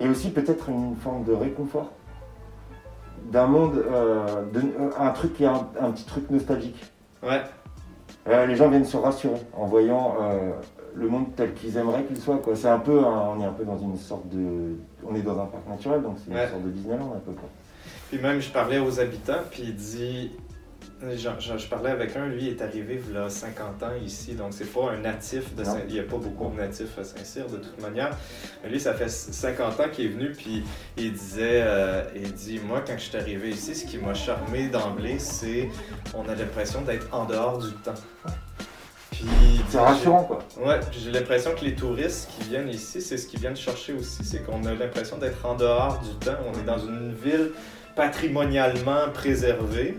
Et 0.00 0.08
aussi 0.08 0.30
peut-être 0.30 0.68
une 0.70 0.96
forme 0.96 1.24
de 1.24 1.32
réconfort 1.32 1.90
d'un 3.30 3.46
monde, 3.46 3.76
euh, 3.76 4.44
de- 4.52 4.60
euh, 4.60 4.90
un 4.98 5.10
truc 5.10 5.34
qui 5.34 5.44
est 5.44 5.48
un, 5.48 5.66
un 5.80 5.90
petit 5.90 6.04
truc 6.06 6.30
nostalgique. 6.30 6.82
Ouais. 7.22 7.42
Euh, 8.28 8.46
les 8.46 8.56
gens 8.56 8.68
viennent 8.68 8.84
se 8.84 8.96
rassurer 8.96 9.40
en 9.56 9.66
voyant 9.66 10.14
euh, 10.22 10.52
le 10.94 11.08
monde 11.08 11.26
tel 11.36 11.52
qu'ils 11.54 11.76
aimeraient 11.76 12.04
qu'il 12.04 12.16
soit. 12.18 12.38
quoi. 12.38 12.56
C'est 12.56 12.68
un 12.68 12.78
peu, 12.78 12.98
un- 12.98 13.34
on 13.36 13.40
est 13.40 13.44
un 13.44 13.52
peu 13.52 13.64
dans 13.64 13.78
une 13.78 13.96
sorte 13.96 14.26
de, 14.28 14.76
on 15.06 15.14
est 15.14 15.22
dans 15.22 15.38
un 15.38 15.46
parc 15.46 15.68
naturel, 15.68 16.02
donc 16.02 16.16
c'est 16.24 16.32
Ouais. 16.34 16.44
une 16.44 16.50
sorte 16.50 16.64
de 16.64 16.70
Disneyland 16.70 17.12
un 17.14 17.20
peu. 17.20 17.32
Quoi. 17.32 17.48
Puis 18.08 18.18
même, 18.20 18.40
je 18.40 18.50
parlais 18.50 18.78
aux 18.78 18.98
habitants, 19.00 19.42
puis 19.50 19.64
il 19.64 19.74
dit. 19.76 20.30
Je, 21.02 21.16
je- 21.16 21.58
je 21.58 21.66
parlais 21.66 21.90
avec 21.90 22.14
un, 22.16 22.26
lui, 22.26 22.42
il 22.42 22.48
est 22.48 22.62
arrivé 22.62 23.00
il 23.08 23.14
y 23.14 23.16
a 23.18 23.28
50 23.30 23.82
ans 23.82 23.92
ici, 24.04 24.34
donc 24.34 24.52
c'est 24.52 24.70
pas 24.70 24.90
un 24.92 24.98
natif 24.98 25.54
de. 25.54 25.64
Saint... 25.64 25.80
Il 25.88 25.94
n'y 25.94 26.00
a 26.00 26.02
pas 26.02 26.16
beaucoup 26.18 26.50
de 26.50 26.60
natifs 26.60 26.98
à 26.98 27.04
Saint-Cyr 27.04 27.46
de 27.48 27.56
toute 27.56 27.80
manière. 27.80 28.10
Mais 28.62 28.68
lui, 28.70 28.78
ça 28.78 28.92
fait 28.94 29.08
50 29.08 29.80
ans 29.80 29.84
qu'il 29.90 30.06
est 30.06 30.08
venu, 30.08 30.32
puis 30.32 30.62
il 30.98 31.12
disait, 31.12 31.62
euh, 31.62 32.02
il 32.14 32.32
dit, 32.32 32.60
moi, 32.66 32.82
quand 32.86 32.94
je 32.98 33.04
suis 33.04 33.16
arrivé 33.16 33.50
ici, 33.50 33.74
ce 33.74 33.86
qui 33.86 33.96
m'a 33.98 34.12
charmé 34.14 34.68
d'emblée, 34.68 35.18
c'est 35.18 35.68
on 36.14 36.28
a 36.28 36.34
l'impression 36.34 36.82
d'être 36.82 37.06
en 37.12 37.24
dehors 37.24 37.58
du 37.58 37.72
temps. 37.76 37.94
Puis, 39.10 39.26
C'est 39.68 39.78
rassurant, 39.78 40.24
quoi. 40.24 40.38
Ouais, 40.64 40.80
j'ai 40.92 41.10
l'impression 41.10 41.54
que 41.54 41.64
les 41.64 41.74
touristes 41.74 42.30
qui 42.38 42.48
viennent 42.48 42.68
ici, 42.68 43.00
c'est 43.02 43.16
ce 43.18 43.26
qu'ils 43.26 43.40
viennent 43.40 43.56
chercher 43.56 43.92
aussi, 43.94 44.24
c'est 44.24 44.44
qu'on 44.44 44.64
a 44.64 44.72
l'impression 44.74 45.18
d'être 45.18 45.44
en 45.44 45.54
dehors 45.56 45.98
du 46.00 46.10
temps. 46.24 46.36
On 46.46 46.58
est 46.58 46.64
dans 46.64 46.78
une 46.78 47.12
ville 47.14 47.50
patrimonialement 47.96 49.08
préservée, 49.12 49.98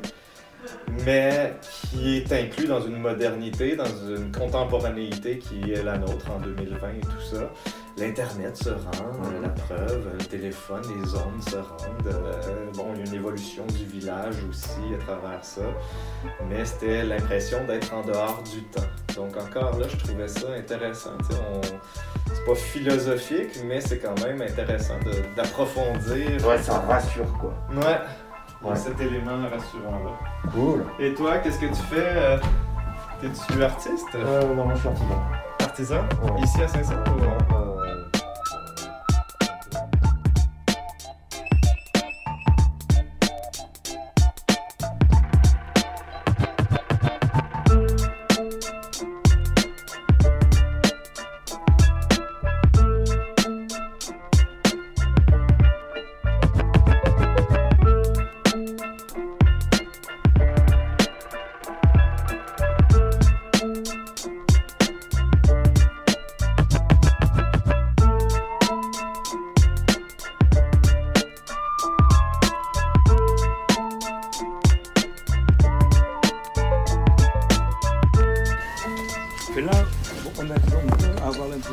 mais 1.06 1.54
qui 1.90 2.18
est 2.18 2.32
inclus 2.34 2.68
dans 2.68 2.82
une 2.82 2.98
modernité, 2.98 3.76
dans 3.76 3.86
une 3.86 4.32
contemporanéité 4.32 5.40
qui 5.40 5.72
est 5.72 5.84
la 5.84 5.98
nôtre 5.98 6.30
en 6.32 6.40
2020 6.40 6.90
et 6.90 7.00
tout 7.02 7.36
ça. 7.36 7.50
L'Internet 7.98 8.56
se 8.56 8.70
rend, 8.70 9.12
euh, 9.26 9.42
la 9.42 9.50
preuve, 9.50 10.08
le 10.18 10.24
téléphone, 10.26 10.82
les 10.84 11.14
ondes 11.14 11.44
se 11.48 11.58
rendent. 11.58 12.08
euh, 12.08 12.66
bon, 12.74 12.88
il 12.96 13.00
y 13.00 13.04
a 13.04 13.06
une 13.08 13.14
évolution 13.16 13.66
du 13.68 13.86
village 13.86 14.36
aussi 14.50 14.80
à 14.96 14.98
travers 15.06 15.44
ça, 15.44 15.62
mais 16.50 16.64
c'était 16.64 17.04
l'impression 17.04 17.58
d'être 17.68 17.94
en 17.94 18.02
dehors 18.02 18.42
du 18.52 18.64
temps. 18.64 18.82
Donc 19.16 19.36
encore 19.36 19.78
là, 19.78 19.88
je 19.90 19.98
trouvais 19.98 20.28
ça 20.30 20.48
intéressant. 20.58 21.12
on- 21.32 21.62
C'est 22.34 22.46
pas 22.46 22.56
philosophique, 22.56 23.60
mais 23.66 23.82
c'est 23.82 24.00
quand 24.00 24.20
même 24.24 24.42
intéressant 24.42 24.98
de- 25.06 25.36
d'approfondir. 25.36 26.48
Ouais, 26.48 26.58
ça 26.58 26.80
rassure, 26.80 27.32
quoi. 27.40 27.54
Ouais. 27.76 27.98
Il 28.64 28.66
y 28.66 28.70
a 28.70 28.74
Ouais. 28.74 28.76
cet 28.80 29.00
élément 29.02 29.38
rassurant-là. 29.50 30.52
Cool. 30.54 30.86
Et 31.00 31.14
toi, 31.14 31.38
qu'est-ce 31.40 31.60
que 31.60 31.66
tu 31.68 31.82
fais 31.90 31.96
euh, 32.16 32.38
T'es-tu 33.20 33.64
artiste? 33.64 34.08
Euh, 34.16 34.54
non, 34.56 34.66
moi 34.66 34.74
je 34.76 34.80
suis 34.80 34.88
artisan. 34.90 35.22
Artisan? 35.60 36.00
Ouais. 36.24 36.42
Ici 36.42 36.62
à 36.64 36.68
Saint-Cyr 36.68 36.98
ou- 37.08 37.81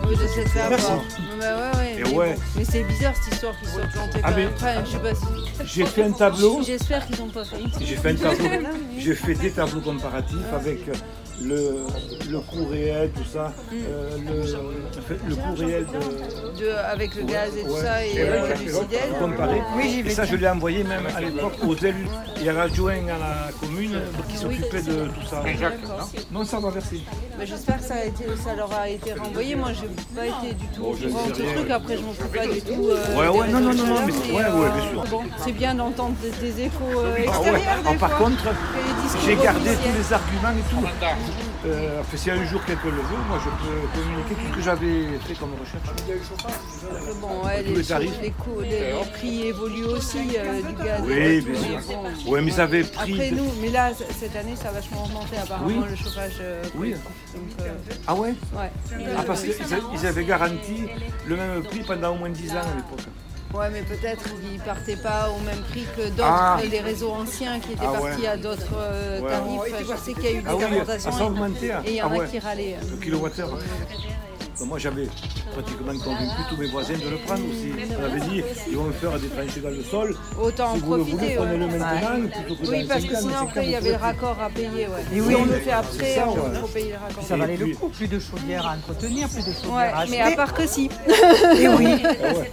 de, 0.04 0.08
Oui, 0.08 0.16
de 0.16 0.26
cette 0.26 0.48
voir. 0.48 1.00
Bah 1.40 1.56
ouais, 1.56 1.78
ouais. 1.78 1.94
Et 1.98 2.02
mais, 2.04 2.14
ouais. 2.14 2.34
bon. 2.34 2.40
mais 2.56 2.64
c'est 2.64 2.84
bizarre 2.84 3.14
cette 3.22 3.34
histoire 3.34 3.58
qu'ils 3.58 3.68
soient 3.68 3.86
plantés 3.92 4.20
Ah, 4.22 4.30
quand 4.30 4.36
même. 4.36 4.50
Enfin, 4.54 4.84
je 4.84 4.90
sais 4.90 4.98
pas 4.98 5.14
si. 5.14 5.26
J'ai 5.64 5.86
fait 5.86 6.02
un 6.04 6.12
tableau. 6.12 6.62
J'espère 6.64 7.06
qu'ils 7.06 7.22
ont 7.22 7.28
pas 7.28 7.44
failli. 7.44 7.66
J'ai 7.80 7.96
fait 7.96 8.10
un 8.10 8.14
tableau. 8.14 8.68
J'ai 8.98 9.14
fait 9.14 9.34
des 9.34 9.50
tableaux 9.50 9.80
comparatifs 9.80 10.52
avec 10.52 10.80
le, 11.42 11.84
le 12.30 12.38
coût 12.40 12.66
réel, 12.70 13.10
tout 13.14 13.24
ça, 13.24 13.52
euh, 13.72 14.10
le, 14.18 15.28
le 15.28 15.34
coût 15.36 15.54
réel 15.56 15.84
de, 15.86 16.60
De, 16.64 16.70
avec 16.70 17.14
le 17.16 17.22
gaz 17.24 17.50
et 17.56 17.62
tout 17.64 17.70
Ouais. 17.72 17.80
ça 17.82 18.06
et 18.06 18.10
Et 18.14 18.20
euh, 18.20 19.18
comparé. 19.18 19.60
Oui, 19.76 19.90
j'y 19.90 19.98
Et 19.98 20.02
vais. 20.02 20.10
ça, 20.10 20.24
je 20.24 20.36
l'ai 20.36 20.48
envoyé 20.48 20.84
même 20.84 21.06
à 21.16 21.20
l'époque 21.20 21.54
aux 21.66 21.74
élus 21.76 22.06
et 22.42 22.48
à 22.48 22.52
l'adjoint 22.52 22.94
à 23.08 23.18
la 23.18 23.52
commune 23.60 24.00
qui 24.28 24.36
s'occupait 24.36 24.82
de 24.82 25.06
tout 25.08 25.26
ça. 25.28 25.42
Non, 26.30 26.44
ça 26.44 26.60
va 26.60 26.70
verser. 26.70 27.00
Bah, 27.36 27.44
J'espère 27.44 27.78
que 27.78 27.84
ça, 27.84 27.94
a 27.94 28.04
été, 28.04 28.24
ça 28.42 28.54
leur 28.54 28.72
a 28.72 28.88
été 28.88 29.12
renvoyé. 29.14 29.56
Moi, 29.56 29.70
j'ai 29.72 29.88
pas 30.14 30.26
été 30.26 30.54
du 30.54 30.66
tout 30.68 30.82
Bon, 30.82 30.92
au 30.92 30.96
je 30.96 31.08
courant 31.08 31.24
sais 31.26 31.42
de 31.42 31.48
ce 31.48 31.54
truc. 31.54 31.70
Après, 31.70 31.96
je 31.96 32.02
m'en 32.02 32.12
fous 32.12 32.28
pas 32.28 32.46
du 32.46 32.60
tout. 32.62 32.88
euh, 32.88 33.16
Ouais, 33.18 33.28
ouais, 33.38 33.48
non, 33.48 33.60
non, 33.60 33.74
non, 33.74 33.84
mais- 34.06 34.12
mais, 34.12 34.32
ouais, 34.32 34.42
ouais, 34.44 34.70
bien 34.70 34.84
euh, 34.86 34.90
sûr. 34.92 35.04
Bon, 35.10 35.22
c'est 35.44 35.52
bien 35.52 35.74
d'entendre 35.74 36.14
des, 36.22 36.30
des 36.30 36.62
échos 36.62 36.74
euh, 36.94 37.10
Ah 37.10 37.14
ouais. 37.18 37.24
extérieurs. 37.24 37.76
Ah, 37.86 37.92
par 37.98 38.10
fois, 38.10 38.26
contre, 38.26 38.44
j'ai 39.26 39.34
gardé 39.36 39.70
tous 39.74 39.98
les 39.98 40.12
arguments 40.12 40.50
et 40.50 40.70
tout. 40.70 40.86
Euh, 41.66 42.02
si 42.14 42.30
un 42.30 42.44
jour 42.44 42.62
quelqu'un 42.66 42.90
le 42.90 42.96
veut, 42.96 43.22
moi 43.28 43.38
je 43.42 43.48
peux 43.48 43.98
communiquer 43.98 44.34
tout 44.34 44.50
ce 44.52 44.56
que 44.56 44.62
j'avais 44.62 45.18
fait 45.26 45.34
comme 45.34 45.52
recherche. 45.58 45.88
Bon, 47.22 47.44
ouais, 47.46 47.62
les, 47.62 47.74
les 47.76 47.84
tarifs. 47.84 48.12
les 48.20 48.30
coûts- 48.32 48.60
les- 48.60 48.68
les 48.92 49.10
prix 49.14 49.42
évoluent 49.48 49.84
aussi 49.86 50.18
euh, 50.36 50.60
du 50.60 50.74
gaz. 50.84 51.00
Oui, 51.04 51.40
bien 51.40 51.80
sûr. 51.80 52.02
mais 52.02 52.10
bon. 52.24 52.30
Ouais, 52.32 52.42
mais 52.42 52.52
ils 52.52 52.60
avaient 52.60 52.84
pris 52.84 53.12
Après 53.14 53.30
de- 53.30 53.36
nous, 53.36 53.50
mais 53.62 53.70
là, 53.70 53.92
cette 53.94 54.36
année, 54.36 54.56
ça 54.56 54.68
a 54.68 54.72
vachement 54.72 55.04
augmenté 55.04 55.38
apparemment 55.38 55.66
Oui. 55.68 55.76
le 55.88 55.96
chauffage. 55.96 56.32
euh, 56.40 56.62
Oui. 56.76 56.90
Donc, 56.92 57.66
Ah 58.06 58.14
ouais? 58.14 58.34
ouais. 58.54 58.70
Ah, 59.16 59.22
parce 59.26 59.42
qu'ils 59.42 59.54
ils 59.94 60.06
avaient 60.06 60.24
garanti 60.24 60.82
le 61.26 61.36
même 61.36 61.62
prix 61.62 61.80
pendant 61.86 62.14
au 62.14 62.18
moins 62.18 62.28
10 62.30 62.50
ans 62.52 62.56
à 62.56 62.76
l'époque. 62.76 63.06
Ouais, 63.54 63.70
mais 63.72 63.82
peut-être 63.82 64.22
qu'ils 64.40 64.58
partaient 64.60 64.96
pas 64.96 65.30
au 65.30 65.40
même 65.44 65.62
prix 65.70 65.84
que 65.96 66.08
d'autres, 66.08 66.24
Ah. 66.24 66.56
les 66.68 66.80
réseaux 66.80 67.12
anciens 67.12 67.60
qui 67.60 67.72
étaient 67.72 67.82
Ah 67.86 67.92
ouais. 68.00 68.10
partis 68.10 68.26
à 68.26 68.36
d'autres 68.36 68.66
euh, 68.76 69.20
Ouais. 69.20 69.30
tarifs. 69.30 69.86
Je 69.88 70.04
sais 70.04 70.12
qu'il 70.14 70.24
y 70.24 70.26
a 70.26 70.30
eu 70.32 70.42
des 70.42 70.48
Ah 70.48 70.56
oui, 70.56 70.64
augmentations 70.64 71.12
ça 71.12 71.18
a 71.18 71.26
augmenté, 71.26 71.72
hein. 71.72 71.82
et 71.86 71.90
il 71.90 71.96
y 71.96 72.02
en 72.02 72.08
Ah 72.10 72.14
a 72.14 72.18
ouais. 72.18 72.26
qui 72.28 72.38
râlaient. 72.40 72.76
Le 72.90 72.96
kilowattheure. 72.96 73.58
Donc 74.58 74.68
moi 74.68 74.78
j'avais 74.78 75.08
pratiquement 75.52 75.92
convaincu 75.98 76.42
tous 76.48 76.56
mes 76.56 76.68
voisins 76.68 76.94
de 76.94 77.08
le 77.10 77.16
prendre 77.26 77.42
aussi. 77.50 77.72
On 78.00 78.04
avait 78.04 78.20
dit, 78.20 78.42
ils 78.70 78.76
vont 78.76 78.84
me 78.84 78.92
faire 78.92 79.18
des 79.18 79.26
tranchées 79.28 79.60
dans 79.60 79.68
le 79.70 79.82
sol. 79.82 80.16
Autant 80.40 80.70
en 80.70 80.74
si 80.74 80.80
vous 80.80 80.94
le 80.94 81.00
profiter. 81.02 81.16
voulez, 81.18 81.34
prenez-le 81.34 81.64
ouais. 81.66 81.78
maintenant 81.78 82.28
plutôt 82.28 82.62
que 82.62 82.68
Oui, 82.70 82.82
dans 82.82 82.88
parce 82.88 83.04
que 83.04 83.16
sinon 83.16 83.32
après 83.42 83.64
il 83.64 83.70
y 83.72 83.74
avait 83.74 83.90
le 83.90 83.96
raccord 83.96 84.36
à 84.40 84.48
payer. 84.50 84.86
Ouais. 84.86 85.02
Et 85.12 85.14
si 85.16 85.20
oui, 85.22 85.34
on 85.36 85.44
le 85.44 85.50
mais 85.50 85.58
fait 85.58 85.72
après, 85.72 86.14
ça, 86.14 86.28
ouais. 86.28 86.34
faut 86.60 86.66
payer 86.68 86.92
le 86.92 86.98
raccord. 86.98 87.24
Ça 87.24 87.36
valait 87.36 87.56
le 87.56 87.66
coup, 87.74 87.88
plus 87.88 88.06
de 88.06 88.18
chaudières 88.20 88.64
à 88.66 88.74
entretenir, 88.76 89.28
plus 89.28 89.44
de 89.44 89.52
chaudières 89.52 89.74
Ouais, 89.74 89.90
à 89.92 90.06
mais 90.08 90.20
acheter. 90.20 90.32
à 90.34 90.36
part 90.36 90.54
que 90.54 90.66
si. 90.68 90.84
Et 91.58 91.68
oui. 91.68 91.86
Ah 92.04 92.22
ouais. 92.38 92.50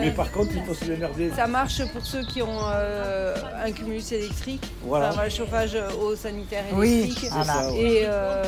Mais 0.00 0.10
par 0.10 0.30
contre, 0.32 0.50
il 0.54 0.62
faut 0.64 0.74
se 0.74 0.84
démerder. 0.84 1.30
Ça 1.36 1.46
marche 1.46 1.84
pour 1.92 2.04
ceux 2.04 2.22
qui 2.24 2.42
ont 2.42 2.58
euh, 2.72 3.34
un 3.64 3.70
cumulus 3.72 4.12
électrique, 4.12 4.62
Voilà. 4.82 5.12
le 5.24 5.30
chauffage 5.30 5.76
eau 6.00 6.14
sanitaire 6.16 6.64
électrique, 6.76 7.18
c'est 7.22 7.44
ça, 7.44 7.70
ouais. 7.70 7.78
et, 7.78 8.00
euh, 8.04 8.42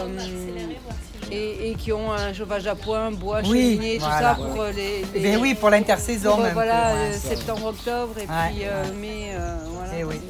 et, 1.32 1.70
et 1.70 1.74
qui 1.74 1.92
ont 1.92 2.12
un 2.12 2.32
chauffage 2.32 2.66
à 2.66 2.74
point, 2.74 3.10
bois, 3.12 3.40
Oui, 3.44 3.74
cheminée, 3.76 3.98
tout 3.98 4.04
voilà. 4.04 4.20
ça 4.20 4.34
pour 4.34 4.60
euh, 4.62 4.72
les, 4.72 5.04
Eh 5.14 5.18
les- 5.18 5.32
ben 5.32 5.40
oui, 5.40 5.54
pour 5.54 5.70
l'intersaison 5.70 6.32
pour, 6.32 6.40
même. 6.40 6.52
Voilà, 6.54 6.94
Ouais. 6.94 7.00
euh, 7.00 7.12
septembre-octobre 7.12 8.14
et 8.18 8.20
Ouais, 8.22 8.26
puis 8.50 8.64
euh, 8.64 8.84
ouais. 8.84 8.92
mai, 8.96 9.30
euh, 9.34 9.56
voilà. 9.68 9.92
Eh 9.98 10.04
oui. 10.04 10.20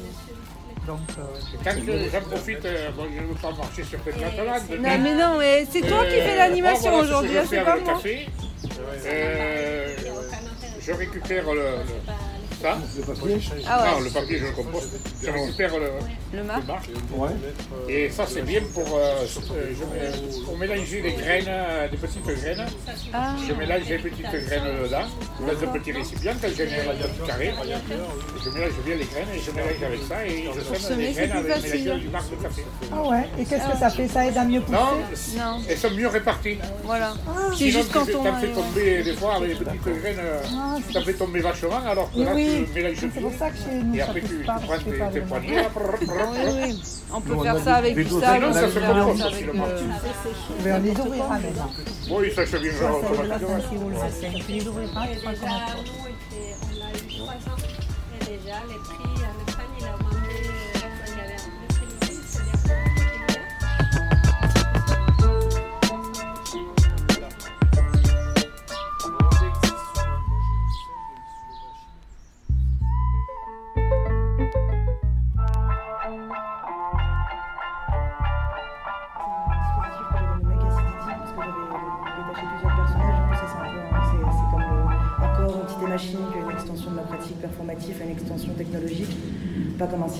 Donc, 0.87 0.99
euh, 1.17 1.21
Quand 1.63 1.71
je- 1.85 2.09
j'en 2.11 2.21
profite, 2.21 2.65
euh, 2.65 2.89
bon, 2.97 3.03
je 3.15 3.21
ne 3.21 3.27
veux 3.27 3.35
pas 3.35 3.51
marcher 3.51 3.83
sur 3.83 3.99
cette 4.03 4.15
plate-là. 4.15 4.59
Non 4.77 5.03
mais 5.03 5.15
non, 5.15 5.37
mais 5.37 5.65
c'est 5.71 5.81
toi 5.81 6.03
qui 6.05 6.19
fais 6.21 6.35
l'animation 6.35 6.95
aujourd'hui, 6.95 7.37
hein, 7.37 7.43
c'est 7.49 7.61
pas 7.63 7.77
moi. 7.77 7.93
Café, 7.93 8.27
Euh, 9.05 9.95
je 10.85 10.91
récupère 10.91 11.53
le, 11.53 11.75
ça. 12.61 12.77
Le 12.97 13.03
papier 13.03 13.37
Ah 13.67 13.83
ouais. 13.83 13.91
Non, 13.91 13.99
le 14.01 14.09
papier, 14.09 14.37
je 14.39 14.45
le 14.45 14.51
composte. 14.51 14.89
Je 15.23 15.29
récupère 15.31 15.71
le, 15.79 16.37
Le 16.37 16.43
marc. 16.43 16.63
Ouais. 17.15 17.29
Et 17.89 18.09
ça, 18.09 18.25
c'est 18.27 18.43
bien 18.43 18.61
pour, 18.73 18.87
euh, 18.97 18.99
euh, 19.53 19.71
je 19.73 20.41
pour 20.45 20.57
mélanger 20.57 21.01
les 21.01 21.13
graines, 21.13 21.45
euh, 21.47 21.87
des 21.89 21.97
petites 21.97 22.23
graines. 22.25 22.65
Ah. 23.13 23.35
Je 23.47 23.53
mélange 23.53 23.87
les 23.89 23.97
petites 23.97 24.21
graines 24.25 24.63
dedans, 24.83 25.07
dans 25.39 25.47
un 25.69 25.79
petit 25.79 25.91
récipient, 25.91 26.33
quand 26.41 26.47
j'ai 26.55 26.63
un 26.63 26.67
petit 26.67 27.27
carré. 27.27 27.51
Je 28.43 28.49
mélange 28.49 28.71
bien 28.85 28.95
les 28.95 29.05
graines 29.05 29.27
et 29.35 29.39
je 29.39 29.51
mélange 29.51 29.83
avec 29.83 29.99
ça 30.07 30.25
et 30.25 30.49
je 30.55 30.61
sème 30.61 30.91
Semer, 30.91 31.07
les 31.07 31.13
c'est 31.13 31.27
graines 31.27 31.41
avec 31.91 31.99
du 32.01 32.09
marc 32.09 32.29
de 32.29 32.35
café. 32.43 32.63
Ah 32.91 33.09
ouais, 33.09 33.27
et 33.39 33.45
qu'est-ce 33.45 33.67
que 33.71 33.77
ça 33.77 33.89
fait? 33.89 34.07
Ça 34.07 34.25
aide 34.25 34.37
à 34.37 34.43
mieux 34.43 34.61
pousser? 34.61 34.77
Non, 34.77 35.43
Non. 35.43 35.61
elles 35.69 35.77
sont 35.77 35.91
mieux 35.91 36.07
réparties. 36.07 36.57
Voilà. 36.83 37.13
C'est 37.51 37.55
Sinon, 37.57 37.71
juste 37.79 37.91
quand 37.93 38.05
tu 38.05 38.15
on. 38.15 38.23
t'en 38.23 38.35
fais 38.37 38.47
ouais. 38.47 38.53
tomber 38.53 39.03
des 39.03 39.13
fois 39.13 39.35
avec 39.35 39.49
les 39.49 39.55
petites 39.65 39.81
graines, 39.83 40.19
euh, 40.19 40.39
Ah, 40.53 40.77
ça 40.93 41.01
fait 41.01 41.13
tomber 41.13 41.39
vachement 41.39 41.79
alors 41.87 42.11
que 42.11 42.19
là 42.19 42.33
oui, 42.59 42.65
tu 42.67 42.73
mélanges 42.73 42.95
c'est 42.99 43.07
bien. 43.07 43.21
pour 43.21 43.33
ça 43.39 43.49
que 43.49 43.57
chez 43.57 43.75
nous, 43.83 43.95
Et 43.95 43.99
ça 43.99 44.03
après 44.05 44.21
tu, 44.21 44.27
pousse 44.27 44.37
tu 44.39 44.43
pas, 44.45 44.53
prends 44.53 44.67
parce 44.67 44.79
que 44.83 44.89
tes, 44.89 44.91
c'est 44.91 44.99
pas 44.99 45.09
tes 45.11 45.19
vraiment- 45.19 45.29
poignets. 45.29 45.55
là, 45.55 45.69
brrr, 45.73 46.05
brrr, 46.05 46.29
Oui, 46.31 46.63
oui. 46.63 46.81
On 47.13 47.21
peut 47.21 47.33
on 47.35 47.43
faire 47.43 47.59
ça 47.63 47.75
avec 47.75 47.95
du 47.95 48.09
doigts. 48.09 48.21
sable, 48.21 48.41
Non, 48.41 48.49
on 48.49 48.53
ça 48.53 48.61
peut 48.61 48.67
se 48.67 48.71
faire 48.79 48.89
composte 49.05 49.19
ça 49.19 49.25
avec. 49.27 49.39
facilement. 49.45 49.65
euh, 49.65 49.77
Je 50.59 50.63
vais 50.63 50.79
les 50.79 50.91
ouvrir 50.91 51.23
à 51.25 51.29
maintenant. 51.29 51.71
Oui, 52.11 52.31
ça 52.35 52.45
se 52.45 52.57
automatiquement. 53.35 53.89
Tu 54.45 54.51
les 54.51 54.67
ouvriras, 54.67 55.07
tu 55.07 55.19
comme 55.21 55.33
on 56.01 56.85
a 56.85 56.91
eu 56.91 58.37
déjà, 58.37 58.57
prix 58.79 59.50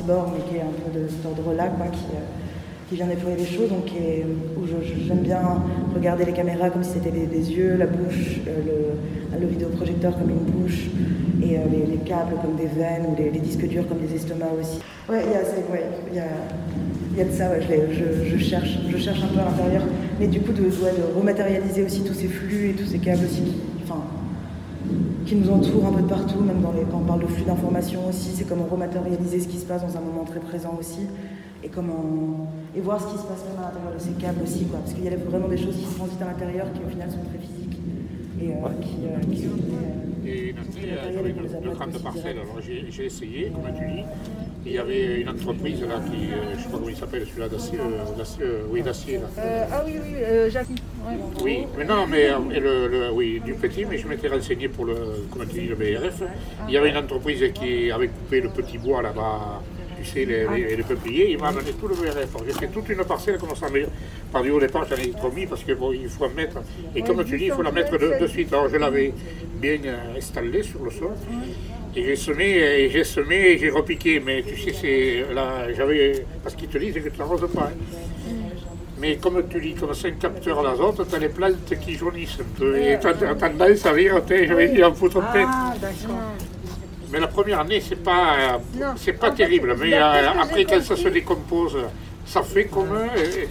mais 0.08 0.44
qui 0.50 0.58
est 0.58 0.62
un 0.62 0.74
peu 0.84 1.00
de 1.00 1.08
cet 1.08 1.26
ordre-là, 1.26 1.68
quoi, 1.78 1.88
qui, 1.88 2.06
euh, 2.14 2.20
qui 2.90 2.96
vient 2.96 3.08
déployer 3.08 3.38
les 3.38 3.46
choses, 3.46 3.70
donc 3.70 3.90
où 4.58 4.66
j'aime 5.08 5.20
bien 5.20 5.42
regarder 5.96 6.26
les 6.26 6.34
caméras 6.34 6.70
comme 6.70 6.84
si 6.84 6.92
c'était 6.94 7.12
des, 7.12 7.52
yeux, 7.52 7.78
la 7.78 7.86
bouche, 7.86 8.40
euh, 8.48 9.40
le, 9.40 9.48
vidéoprojecteur 9.48 10.14
comme 10.18 10.30
une 10.30 10.64
bouche, 10.64 10.90
et 11.44 11.58
euh, 11.58 11.62
les, 11.72 11.92
les 11.92 11.98
câbles 11.98 12.36
comme 12.42 12.56
des 12.56 12.68
veines, 12.68 13.06
ou 13.10 13.16
les, 13.18 13.40
disques 13.40 13.68
durs 13.68 13.88
comme 13.88 14.00
des 14.00 14.16
estomacs 14.16 14.50
aussi. 14.60 14.80
Ouais, 15.10 15.24
il 15.26 16.16
y 16.16 16.20
a, 16.20 16.24
y 17.18 17.22
a, 17.22 17.26
de 17.26 17.32
ça, 17.32 17.50
je, 17.60 18.38
cherche, 18.38 18.80
je 18.90 18.98
cherche 18.98 19.24
un 19.24 19.28
peu 19.28 19.40
à 19.40 19.46
l'intérieur, 19.46 19.84
mais 20.20 20.28
du 20.28 20.42
coup 20.42 20.52
de, 20.52 20.64
ouais, 20.64 20.94
de 20.98 21.18
rematérialiser 21.18 21.84
aussi 21.84 22.02
tous 22.02 22.14
ces 22.14 22.28
flux 22.28 22.70
et 22.70 22.74
tous 22.74 22.86
ces 22.86 23.00
câbles 23.00 23.26
aussi 23.26 23.44
qui 25.32 25.38
nous 25.38 25.50
entourent 25.50 25.86
un 25.86 25.94
peu 25.94 26.02
de 26.02 26.10
partout, 26.10 26.42
même 26.42 26.60
dans 26.60 26.74
les, 26.74 26.82
quand 26.82 26.98
on 26.98 27.06
parle 27.06 27.22
de 27.22 27.28
flux 27.28 27.46
d'informations 27.46 28.06
aussi, 28.10 28.32
c'est 28.36 28.44
comment 28.44 28.68
rematérialiser 28.70 29.40
ce 29.40 29.48
qui 29.48 29.60
se 29.60 29.66
passe 29.66 29.82
dans 29.82 29.96
un 29.96 30.02
moment 30.02 30.26
très 30.26 30.42
présent 30.42 30.76
aussi, 30.78 31.08
et 31.64 31.70
comment 31.70 32.52
et 32.76 32.82
voir 32.82 33.00
ce 33.00 33.08
qui 33.08 33.18
se 33.18 33.24
passe 33.24 33.40
même 33.48 33.64
à 33.64 33.72
l'intérieur 33.72 33.94
de 33.96 34.02
ces 34.02 34.12
câbles 34.22 34.44
aussi, 34.44 34.66
quoi, 34.66 34.80
parce 34.80 34.94
qu'il 34.94 35.06
y 35.06 35.08
a 35.08 35.16
vraiment 35.16 35.48
des 35.48 35.58
choses 35.58 35.78
qui 35.78 35.86
transitent 35.96 36.22
à 36.22 36.26
l'intérieur 36.26 36.68
qui 36.74 36.82
au 36.86 36.90
final 36.90 37.10
sont 37.10 37.24
très 37.30 37.40
physiques 37.40 37.80
et 38.42 38.50
euh, 38.52 38.76
qui, 38.82 38.98
euh, 39.08 39.34
qui 39.34 39.42
sont 39.42 39.56
euh, 39.56 40.28
Et 40.28 40.52
Nancy, 40.52 40.80
j'avais 41.14 41.32
deux, 41.32 41.48
deux 41.64 41.76
grandes 41.76 42.04
parcelles. 42.04 42.38
Alors 42.38 42.60
j'ai 42.60 43.06
essayé, 43.06 43.54
comme 43.56 43.74
tu 43.74 43.86
dis. 43.88 44.04
Et 44.66 44.70
Il 44.70 44.74
y 44.74 44.80
avait 44.80 45.22
une 45.22 45.30
entreprise 45.30 45.82
là 45.82 46.02
qui, 46.12 46.28
euh, 46.28 46.52
je 46.52 46.58
ne 46.58 46.62
sais 46.62 46.70
pas 46.70 46.78
comment 46.78 46.90
il 46.90 46.98
s'appelle, 46.98 47.26
celui-là 47.26 47.48
d'acier, 47.48 47.80
euh, 47.80 48.18
d'acier, 48.18 48.44
oui 48.70 48.82
d'acier 48.82 49.18
là. 49.18 49.28
Euh, 49.40 49.66
ah 49.72 49.84
oui, 49.86 49.94
oui, 49.96 50.14
euh, 50.18 50.50
Jacques. 50.50 50.68
Oui, 51.44 51.66
mais 51.78 51.84
non, 51.86 52.06
mais 52.08 52.30
euh, 52.30 52.38
le, 52.60 52.88
le- 52.88 53.12
oui, 53.12 53.42
du 53.44 53.54
petit, 53.54 53.86
mais 53.86 53.98
je 53.98 54.08
m'étais 54.08 54.28
renseigné 54.28 54.68
pour 54.70 54.86
le, 54.86 54.96
comment 55.32 55.46
tu 55.46 55.60
dis, 55.62 55.68
le 55.68 55.76
BRF. 55.76 56.22
Il 56.68 56.74
y 56.74 56.78
avait 56.78 56.90
une 56.90 56.98
entreprise 56.98 57.44
qui 57.54 57.92
avait 57.92 58.08
coupé 58.08 58.42
le 58.42 58.50
petit 58.50 58.78
bois 58.78 59.02
là-bas, 59.02 59.62
tu 59.98 60.06
sais, 60.06 60.26
les, 60.26 60.48
les, 60.48 60.76
les 60.76 60.84
peupliers, 60.84 61.32
il 61.32 61.38
m'a 61.40 61.48
amené 61.50 61.72
tout 61.80 61.88
le 61.88 61.96
BRF. 61.96 62.30
J'ai 62.46 62.54
fait 62.54 62.68
toute 62.68 62.90
une 62.90 63.04
parcelle 63.04 63.38
comme 63.38 63.56
ça, 63.56 63.68
mais 63.74 63.86
par 64.32 64.44
du 64.44 64.52
haut 64.52 64.60
départ, 64.60 64.86
j'en 64.90 64.96
ai 64.98 65.10
trop 65.12 65.32
mis 65.32 65.46
parce 65.48 65.64
qu'il 65.64 65.76
faut 65.76 66.26
en 66.26 66.30
mettre. 66.30 66.58
Et 66.96 67.02
comme 67.02 67.24
tu 67.26 67.38
dis, 67.38 67.46
il 67.46 67.52
faut 67.52 67.62
la 67.64 67.72
mettre 67.72 67.98
de, 67.98 68.20
de 68.22 68.28
suite. 68.28 68.52
Alors 68.54 68.70
je 68.70 68.78
l'avais 68.78 69.14
bien 69.56 69.78
euh, 69.86 70.18
installée 70.18 70.64
sur 70.64 70.84
le 70.84 70.92
sol. 70.92 71.12
Et 71.96 72.04
j'ai 72.06 72.16
semé, 72.16 72.46
et 72.58 72.90
j'ai 72.90 73.04
semé, 73.04 73.36
et 73.52 73.58
j'ai 73.58 73.70
repiqué, 73.70 74.20
mais 74.22 74.44
tu 74.44 74.56
sais, 74.58 74.72
c'est 74.74 75.34
là, 75.34 75.68
j'avais, 75.76 76.26
parce 76.42 76.56
qu'ils 76.56 76.70
te 76.70 76.78
disent 76.78 76.94
que 76.94 77.10
tu 77.10 77.20
n'arroses 77.20 77.50
pas. 77.54 77.70
hein. 77.74 77.78
Mais 79.02 79.18
comme 79.18 79.42
tu 79.50 79.60
dis, 79.60 79.74
comme 79.74 79.96
c'est 79.96 80.10
un 80.10 80.12
capteur 80.12 80.62
d'azote, 80.62 81.10
tu 81.10 81.16
as 81.16 81.18
les 81.18 81.30
plantes 81.30 81.74
qui 81.84 81.96
jaunissent 81.96 82.38
un 82.40 82.60
peu. 82.60 82.78
Et 82.78 83.00
tu 83.02 83.08
as 83.08 83.14
tendance 83.16 83.86
à 83.88 83.96
dire, 83.96 84.22
je 84.30 84.54
vais 84.54 84.68
dire 84.68 84.90
en 84.90 84.94
foutre 84.94 85.20
tête. 85.34 85.48
Ah, 85.48 85.74
d'accord. 85.82 86.18
Mais 87.12 87.20
la 87.20 87.28
première 87.28 87.62
année, 87.62 87.82
c'est 87.82 88.02
pas, 88.02 88.36
euh, 88.40 88.88
c'est 88.96 89.14
pas 89.14 89.32
fait, 89.32 89.38
terrible. 89.38 89.76
Mais 89.80 89.96
euh, 89.96 90.30
après, 90.40 90.66
quand 90.66 90.82
ça 90.84 90.96
se 90.96 91.08
décompose, 91.08 91.78
ça 92.32 92.42
fait 92.44 92.66
comme. 92.66 92.92
euh, 92.94 93.46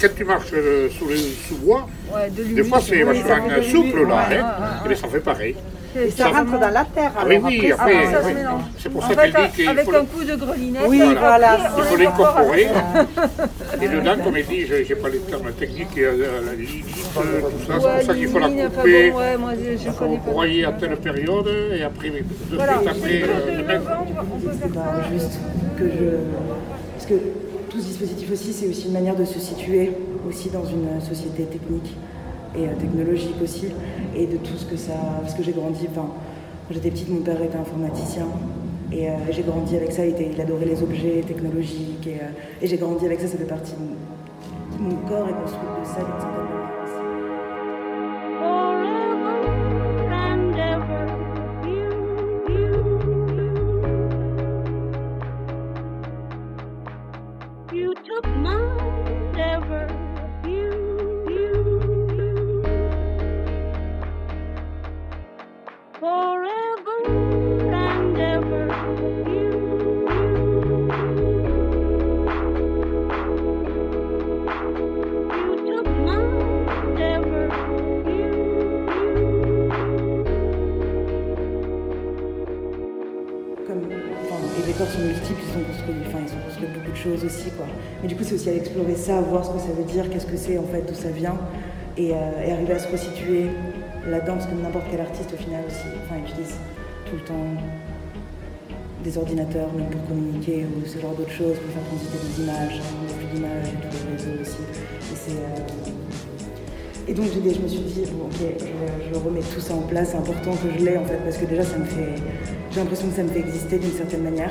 quand 0.00 0.08
tu 0.16 0.24
marches 0.24 0.52
euh, 0.54 0.88
sous 0.98 1.06
le 1.06 1.16
sous-bois, 1.16 1.86
Ouais, 2.12 2.30
de 2.30 2.42
des 2.42 2.64
fois 2.64 2.80
c'est 2.80 3.04
oui, 3.04 3.20
vachement 3.22 3.62
souple 3.70 4.06
là. 4.08 4.14
ouais, 4.28 4.36
hein. 4.38 4.46
ouais, 4.60 4.66
Eh 4.84 4.88
bien, 4.88 4.96
ça 4.96 5.08
fait 5.08 5.20
pareil. 5.20 5.54
Et 5.96 6.10
ça 6.10 6.26
rentre 6.28 6.58
dans 6.58 6.70
la 6.70 6.84
terre 6.92 7.12
Ah 7.16 7.20
alors. 7.20 7.38
oui, 7.44 7.58
oui, 7.62 7.70
après, 7.70 7.92
après, 7.94 8.06
ça- 8.06 8.10
ça 8.14 8.22
se 8.22 8.26
oui. 8.26 8.34
mélange. 8.34 8.62
C'est 8.78 8.88
pour 8.88 9.04
En 9.04 9.08
ça 9.08 9.14
fait, 9.14 9.30
qu'elle 9.30 9.42
dit 9.46 9.50
qu'il 9.54 9.68
avec 9.68 9.84
faut 9.84 9.94
un 9.94 10.00
le- 10.00 10.04
coup 10.06 10.24
de 10.24 10.34
grelinette, 10.34 10.82
Oui, 10.88 11.00
après, 11.02 11.14
voilà, 11.14 11.56
on 11.56 11.78
il 11.78 11.84
faut 11.84 11.96
l'incorpore 11.96 12.26
l'incorporer. 12.54 12.66
avec- 12.66 13.82
Et 13.82 13.88
dedans, 13.88 14.16
comme 14.24 14.36
elle 14.36 14.46
dit, 14.46 14.66
je 14.66 14.74
n'ai 14.74 15.00
pas 15.00 15.08
les 15.08 15.18
termes 15.20 15.52
techniques, 15.52 15.88
il 15.94 16.02
y 16.02 16.06
a 16.06 16.10
la 16.10 16.52
lignite, 16.58 16.84
tout 16.86 17.00
ça, 17.14 17.22
c'est 17.22 17.76
pour 17.76 17.84
Ouais, 17.86 18.02
ça 18.04 18.14
qu'il 18.14 18.28
faut 18.28 18.38
la 18.40 18.48
couper. 18.48 19.12
ouais, 19.12 19.36
Il 19.86 19.92
faut 19.92 20.16
broyer 20.32 20.64
à 20.64 20.72
telle 20.72 20.96
période 20.96 21.48
et 21.78 21.82
après, 21.84 22.10
de 22.10 22.16
Voilà, 22.56 22.72
suite 22.78 22.88
après, 22.88 23.20
que 23.20 23.24
euh, 23.24 23.52
de 23.52 23.56
le 23.58 23.64
mettre. 23.68 23.90
juste 25.12 25.38
que 25.78 25.84
je. 25.84 26.04
Parce 26.96 27.06
que 27.06 27.14
dispositif 27.94 28.32
aussi, 28.32 28.52
c'est 28.52 28.68
aussi 28.68 28.86
une 28.86 28.92
manière 28.92 29.14
de 29.14 29.24
se 29.24 29.38
situer 29.38 29.92
aussi 30.28 30.50
dans 30.50 30.64
une 30.64 31.00
société 31.00 31.44
technique 31.44 31.94
et 32.56 32.66
euh, 32.66 32.74
technologique 32.74 33.36
aussi, 33.40 33.66
et 34.16 34.26
de 34.26 34.36
tout 34.36 34.56
ce 34.56 34.64
que 34.64 34.76
ça. 34.76 34.94
Parce 35.20 35.34
que 35.34 35.44
j'ai 35.44 35.52
grandi, 35.52 35.86
enfin, 35.90 36.08
quand 36.66 36.74
j'étais 36.74 36.90
petite, 36.90 37.08
mon 37.08 37.20
père 37.20 37.40
était 37.40 37.56
informaticien. 37.56 38.26
Et 38.90 39.08
euh, 39.08 39.12
j'ai 39.30 39.42
grandi 39.42 39.76
avec 39.76 39.92
ça, 39.92 40.04
il, 40.04 40.40
adorait 40.40 40.66
les 40.66 40.82
objets 40.82 41.22
technologiques. 41.26 42.06
Et, 42.06 42.14
euh, 42.14 42.62
et 42.62 42.66
j'ai 42.66 42.76
grandi 42.76 43.06
avec 43.06 43.20
ça, 43.20 43.28
ça 43.28 43.38
fait 43.38 43.44
partie 43.44 43.72
de 43.72 44.82
mon, 44.82 44.96
corps 45.08 45.28
est 45.28 45.42
construit 45.42 45.68
de 45.80 45.86
ça 45.86 46.63
explorer 88.74 88.96
ça, 88.96 89.20
voir 89.20 89.44
ce 89.44 89.50
que 89.50 89.58
ça 89.60 89.72
veut 89.76 89.84
dire, 89.84 90.10
qu'est-ce 90.10 90.26
que 90.26 90.36
c'est 90.36 90.58
en 90.58 90.64
fait, 90.64 90.82
d'où 90.82 90.94
ça 90.94 91.10
vient, 91.10 91.38
et, 91.96 92.10
euh, 92.12 92.44
et 92.44 92.50
arriver 92.50 92.74
à 92.74 92.78
se 92.80 92.90
resituer 92.90 93.46
là-dedans, 94.08 94.34
parce 94.34 94.46
que 94.46 94.54
n'importe 94.54 94.86
quel 94.90 95.00
artiste 95.00 95.32
au 95.32 95.36
final 95.36 95.62
aussi, 95.66 95.86
enfin, 96.04 96.18
utilise 96.18 96.56
tout 97.08 97.14
le 97.14 97.22
temps 97.22 97.46
des 99.04 99.16
ordinateurs, 99.16 99.72
même 99.74 99.86
pour 99.90 100.04
communiquer 100.08 100.66
ou 100.66 100.84
ce 100.86 100.98
genre 100.98 101.14
d'autres 101.14 101.30
choses, 101.30 101.54
pour 101.54 101.70
faire 101.70 101.84
transiter 101.86 102.18
des 102.18 102.42
images, 102.42 102.80
hein, 102.82 103.06
des 103.06 103.14
flux 103.14 103.28
d'images 103.34 103.68
et 103.68 103.78
tout, 103.78 103.94
les 103.94 104.16
réseaux 104.16 104.42
aussi. 104.42 104.64
Et 107.06 107.12
euh, 107.12 107.14
donc 107.14 107.26
je 107.30 107.60
me 107.60 107.68
suis 107.68 107.78
dit, 107.80 108.02
bon, 108.12 108.24
ok, 108.26 108.40
je, 108.58 109.14
je 109.14 109.18
remets 109.20 109.40
tout 109.54 109.60
ça 109.60 109.74
en 109.74 109.82
place, 109.82 110.08
c'est 110.10 110.16
important 110.16 110.50
que 110.52 110.68
je 110.76 110.84
l'ai 110.84 110.96
en 110.98 111.04
fait, 111.04 111.18
parce 111.22 111.36
que 111.36 111.44
déjà 111.44 111.62
ça 111.62 111.78
me 111.78 111.84
fait, 111.84 112.14
j'ai 112.72 112.80
l'impression 112.80 113.06
que 113.06 113.14
ça 113.14 113.22
me 113.22 113.28
fait 113.28 113.38
exister 113.40 113.78
d'une 113.78 113.92
certaine 113.92 114.22
manière, 114.22 114.50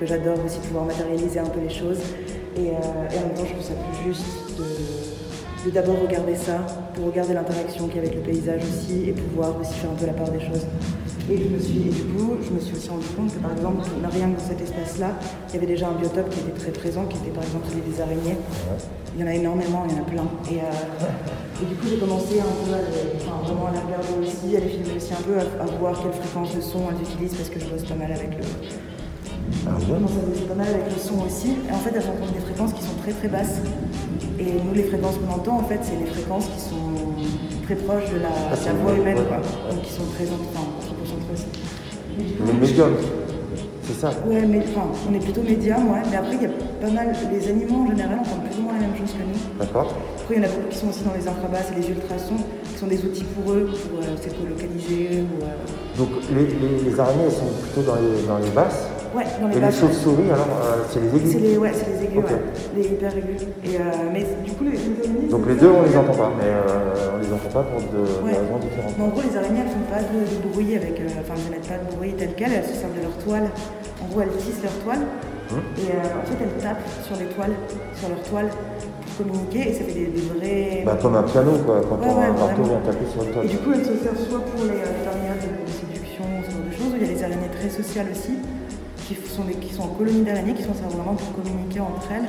que 0.00 0.06
j'adore 0.06 0.44
aussi 0.44 0.58
pouvoir 0.58 0.84
matérialiser 0.86 1.38
un 1.38 1.46
peu 1.46 1.60
les 1.60 1.70
choses. 1.72 2.00
Et, 2.56 2.68
euh, 2.68 2.72
et 2.72 3.18
en 3.18 3.26
même 3.26 3.34
temps, 3.34 3.44
je 3.46 3.52
trouve 3.52 3.64
ça 3.64 3.74
plus 3.74 4.12
juste 4.12 4.26
de, 4.58 5.70
d'abord 5.70 5.96
regarder 6.02 6.34
ça, 6.34 6.58
pour 6.94 7.06
regarder 7.06 7.34
l'interaction 7.34 7.86
qu'il 7.86 7.96
y 7.96 7.98
a 8.00 8.02
avec 8.02 8.14
le 8.14 8.20
paysage 8.20 8.62
aussi, 8.62 9.08
et 9.08 9.12
pouvoir 9.12 9.58
aussi 9.60 9.74
faire 9.74 9.90
un 9.90 9.94
peu 9.94 10.06
la 10.06 10.12
part 10.12 10.30
des 10.30 10.40
choses. 10.40 10.66
Et, 11.30 11.36
du 11.36 12.04
coup, 12.12 12.36
je 12.42 12.50
me 12.50 12.60
suis 12.60 12.74
aussi 12.74 12.90
rendu 12.90 13.06
compte 13.16 13.32
que 13.32 13.38
par 13.38 13.52
exemple, 13.52 13.78
rien 14.12 14.28
que 14.30 14.40
dans 14.40 14.46
cet 14.46 14.60
espace-là, 14.60 15.12
il 15.48 15.54
y 15.54 15.56
avait 15.56 15.66
déjà 15.66 15.88
un 15.88 15.92
biotope 15.92 16.28
qui 16.30 16.40
était 16.40 16.58
très 16.58 16.72
présent, 16.72 17.04
qui 17.06 17.16
était 17.18 17.30
par 17.30 17.44
exemple 17.44 17.68
celui 17.70 17.82
des 17.82 18.00
araignées. 18.00 18.36
Il 19.14 19.20
y 19.20 19.24
en 19.24 19.28
a 19.28 19.34
énormément, 19.34 19.86
il 19.88 19.94
y 19.94 19.98
en 19.98 20.02
a 20.02 20.06
plein. 20.06 20.26
Et, 20.50 20.58
euh, 20.58 21.64
du 21.64 21.76
coup, 21.76 21.86
j'ai 21.88 21.98
commencé 21.98 22.40
un 22.40 22.52
peu 22.66 22.74
à 22.74 22.82
enfin, 23.16 23.38
vraiment 23.46 23.68
à 23.68 23.70
les 23.70 23.78
regarder 23.78 24.26
aussi, 24.26 24.56
à 24.56 24.60
les 24.60 24.68
filmer 24.68 24.96
aussi 24.96 25.12
un 25.14 25.22
peu, 25.22 25.38
à, 25.38 25.62
à 25.62 25.66
voir 25.78 25.94
quelle 26.02 26.12
fréquence 26.12 26.56
de 26.56 26.60
son 26.60 26.90
elles 26.90 27.00
utilisent, 27.00 27.36
parce 27.36 27.50
que 27.50 27.60
je 27.60 27.66
bosse 27.66 27.84
pas 27.84 27.94
mal 27.94 28.10
avec 28.10 28.36
le, 28.36 28.42
je 29.52 29.86
commence 29.86 30.10
à 30.12 30.26
bosser 30.26 30.44
pas 30.48 30.54
mal 30.54 30.68
avec 30.68 30.86
le 30.92 30.98
son 31.00 31.24
aussi. 31.26 31.56
Et 31.68 31.72
en 31.72 31.78
fait, 31.78 31.90
elles 31.94 32.08
entendent 32.08 32.34
des 32.34 32.40
fréquences 32.40 32.72
qui 32.72 32.82
sont 32.82 32.96
très 33.02 33.12
très 33.12 33.28
basses. 33.28 33.58
Et 34.38 34.44
nous, 34.64 34.74
les 34.74 34.84
fréquences 34.84 35.16
qu'on 35.18 35.32
entend, 35.34 35.58
en 35.60 35.64
fait, 35.64 35.80
c'est 35.82 35.96
les 35.98 36.10
fréquences 36.10 36.46
qui 36.46 36.60
sont 36.60 36.90
très 37.64 37.76
proches 37.76 38.10
de 38.10 38.18
la, 38.18 38.32
de 38.56 38.64
la 38.66 38.72
voix 38.82 38.92
humaine, 38.94 39.18
quoi. 39.28 39.38
Donc, 39.70 39.82
qui 39.82 39.92
sont 39.92 40.06
très 40.16 40.24
enfin, 40.26 40.66
concentrées 40.98 41.34
aussi. 41.34 41.46
Le 42.18 42.52
médium, 42.60 42.90
c'est 43.84 43.94
ça 44.00 44.10
Ouais, 44.26 44.44
mais 44.46 44.60
enfin, 44.68 44.86
on 45.08 45.14
est 45.14 45.18
plutôt 45.22 45.42
médium, 45.42 45.90
ouais. 45.92 46.02
Mais 46.10 46.16
après, 46.16 46.34
il 46.36 46.42
y 46.42 46.46
a 46.46 46.50
pas 46.80 46.90
mal. 46.90 47.12
Les 47.30 47.48
animaux 47.48 47.86
en 47.86 47.90
général 47.90 48.18
entendent 48.20 48.44
plus 48.50 48.58
ou 48.58 48.62
moins 48.62 48.74
la 48.74 48.80
même 48.80 48.96
chose 48.98 49.12
que 49.12 49.22
nous. 49.22 49.40
D'accord. 49.60 49.94
Après, 50.22 50.34
il 50.36 50.42
y 50.42 50.44
en 50.44 50.48
a 50.48 50.52
beaucoup 50.52 50.68
qui 50.70 50.78
sont 50.78 50.88
aussi 50.88 51.04
dans 51.04 51.14
les 51.14 51.26
infrabasses 51.28 51.70
et 51.76 51.80
les 51.80 51.88
ultrasons, 51.88 52.40
qui 52.72 52.78
sont 52.78 52.86
des 52.86 52.98
outils 53.04 53.24
pour 53.24 53.52
eux, 53.52 53.70
pour 53.70 54.00
euh, 54.00 54.16
s'écolocaliser 54.20 55.22
ou. 55.22 55.44
euh, 55.44 55.98
Donc 55.98 56.08
les, 56.34 56.46
les- 56.46 56.90
les 56.90 57.00
araignées, 57.00 57.24
elles 57.26 57.32
sont 57.32 57.52
plutôt 57.62 57.82
dans 57.82 57.96
les, 57.96 58.26
dans 58.26 58.38
les 58.38 58.50
basses. 58.50 58.88
Ouais, 59.14 59.24
dans 59.40 59.48
les 59.48 59.56
Et 59.56 59.60
basses, 59.60 59.74
les 59.74 59.80
chauves-souris, 59.80 60.30
alors, 60.32 60.48
euh, 60.64 60.82
c'est 60.88 61.00
les 61.00 61.08
aigus 61.08 61.34
les, 61.36 61.58
ouais, 61.58 61.72
c'est 61.74 61.88
les 61.92 62.04
aigus, 62.04 62.24
ouais. 62.24 62.40
Les 62.76 62.84
hyper 62.86 63.12
aigus. 63.16 63.42
Et 63.64 63.76
euh, 63.76 63.82
mais 64.12 64.24
du 64.44 64.52
coup, 64.52 64.64
les, 64.64 64.70
les 64.72 64.96
araignées. 65.04 65.28
Donc 65.28 65.46
les 65.46 65.54
deux, 65.56 65.68
on 65.68 65.82
les 65.82 65.96
entend 65.96 66.14
pas, 66.16 66.32
mais 66.38 66.48
euh, 66.48 67.12
on 67.14 67.18
les 67.20 67.28
entend 67.32 67.52
pas 67.52 67.62
pour 67.62 67.80
de, 67.92 68.00
raisons 68.24 68.58
différentes. 68.60 68.94
Mais 68.96 69.04
en 69.04 69.08
gros, 69.08 69.20
les 69.20 69.36
araignées, 69.36 69.60
elles 69.68 69.74
font 69.76 69.88
pas 69.92 70.00
de, 70.00 70.18
de 70.24 70.48
bruit 70.48 70.76
avec. 70.76 70.96
euh, 71.00 71.20
Enfin, 71.20 71.34
elles 71.36 71.44
n'émettent 71.44 71.68
pas 71.68 71.76
de 71.76 71.88
bruit 71.96 72.14
tel 72.16 72.30
quel, 72.36 72.52
elles 72.56 72.64
se 72.64 72.72
servent 72.74 72.96
de 72.96 73.02
leur 73.04 73.16
toile. 73.20 73.50
En 74.00 74.06
gros, 74.08 74.20
elles 74.22 74.36
tissent 74.40 74.62
leur 74.64 74.72
toile. 74.80 75.04
Hum. 75.52 75.60
Et 75.76 75.92
en 75.92 76.24
fait, 76.24 76.38
elles 76.40 76.56
tapent 76.62 76.88
sur 77.04 77.16
les 77.20 77.28
toiles, 77.36 77.52
sur 78.00 78.08
leur 78.08 78.22
toile, 78.24 78.48
pour 78.48 79.26
communiquer. 79.28 79.68
Et 79.68 79.72
ça 79.76 79.84
fait 79.84 79.92
des, 79.92 80.08
des 80.08 80.24
vrais. 80.32 80.82
Bah, 80.88 80.96
comme 80.96 81.16
un 81.20 81.22
piano, 81.28 81.52
quoi, 81.68 81.84
quand 81.84 82.00
Ouais, 82.00 82.08
on 82.08 82.16
ouais, 82.16 82.32
un 82.32 82.32
marteau 82.32 82.64
vraiment. 82.64 82.80
vient 82.80 82.88
taper 82.88 83.04
sur 83.12 83.20
le 83.20 83.28
toit. 83.28 83.44
Et 83.44 83.48
du 83.52 83.58
coup, 83.60 83.70
elles 83.76 83.84
se 83.84 83.92
servent 84.00 84.24
soit 84.24 84.40
pour 84.40 84.64
les 84.64 84.80
périodes 84.80 85.44
de, 85.44 85.52
de 85.68 85.68
séduction, 85.68 86.24
ce 86.40 86.48
genre 86.56 86.64
de 86.64 86.72
choses. 86.72 86.92
Il 86.96 87.04
y 87.04 87.04
a 87.04 87.12
les 87.12 87.20
araignées 87.28 87.52
très 87.52 87.68
sociales 87.68 88.08
aussi, 88.08 88.40
qui 89.08 89.14
sont, 89.28 89.44
des, 89.44 89.54
qui 89.54 89.72
sont 89.74 89.82
en 89.82 89.88
colonie 89.98 90.22
d'araignées, 90.22 90.54
qui 90.54 90.62
s'en 90.62 90.74
servent 90.74 90.94
vraiment 90.96 91.14
pour 91.14 91.32
communiquer 91.42 91.80
entre 91.80 92.08
elles 92.14 92.28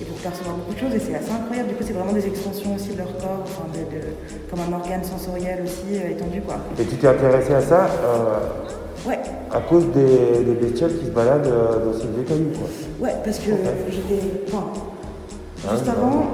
et 0.00 0.04
pour 0.04 0.16
percevoir 0.18 0.56
beaucoup 0.56 0.74
de 0.74 0.78
choses. 0.78 0.94
Et 0.94 1.00
c'est 1.00 1.14
assez 1.14 1.30
incroyable. 1.32 1.68
Du 1.70 1.74
coup, 1.74 1.84
c'est 1.86 1.92
vraiment 1.92 2.12
des 2.12 2.26
extensions 2.26 2.74
aussi 2.74 2.90
de 2.90 2.98
leur 2.98 3.12
corps, 3.18 3.42
enfin, 3.44 3.64
de- 3.72 3.84
de- 3.96 4.14
comme 4.50 4.60
un 4.60 4.72
organe 4.76 5.04
sensoriel 5.04 5.62
aussi 5.64 5.96
euh, 5.96 6.10
étendu, 6.10 6.40
quoi. 6.42 6.56
Et 6.78 6.84
tu 6.84 6.96
t'es 6.96 7.06
intéressé 7.08 7.54
à 7.54 7.60
ça 7.60 7.86
euh, 8.04 9.08
Ouais. 9.08 9.18
à 9.50 9.60
cause 9.60 9.86
des, 9.94 10.44
des 10.44 10.52
bestioles 10.60 10.98
qui 10.98 11.06
se 11.06 11.10
baladent 11.10 11.46
euh, 11.46 11.86
dans 11.86 11.92
ces 11.98 12.06
vieux 12.08 12.22
cailloux, 12.28 12.52
quoi. 12.58 12.68
Ouais, 13.08 13.14
parce 13.24 13.38
que 13.38 13.50
j'étais. 13.90 14.20
Enfin, 14.48 14.64
Ah, 15.66 15.72
juste 15.72 15.86
bah, 15.86 15.92
avant, 15.96 16.26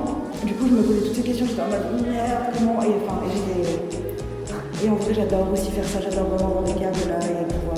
du 0.45 0.53
coup, 0.55 0.67
je 0.69 0.75
me 0.75 0.83
posais 0.83 1.01
toutes 1.07 1.15
ces 1.17 1.23
questions. 1.23 1.47
J'étais 1.47 1.63
en 1.63 1.67
mode 1.71 2.07
merde, 2.07 2.45
comment. 2.59 2.83
Et 2.83 2.95
enfin, 3.07 3.19
et 3.27 3.31
j'étais. 3.35 3.79
Et 4.85 4.91
en 4.91 4.95
vrai, 4.97 5.15
j'adore 5.15 5.47
aussi 5.53 5.71
faire 5.71 5.85
ça. 5.85 5.99
J'adore 6.03 6.29
vraiment 6.29 6.53
voir 6.61 6.65
les 6.67 6.75
câbles 6.75 7.09
là 7.09 7.19
et 7.25 7.45
pouvoir 7.55 7.76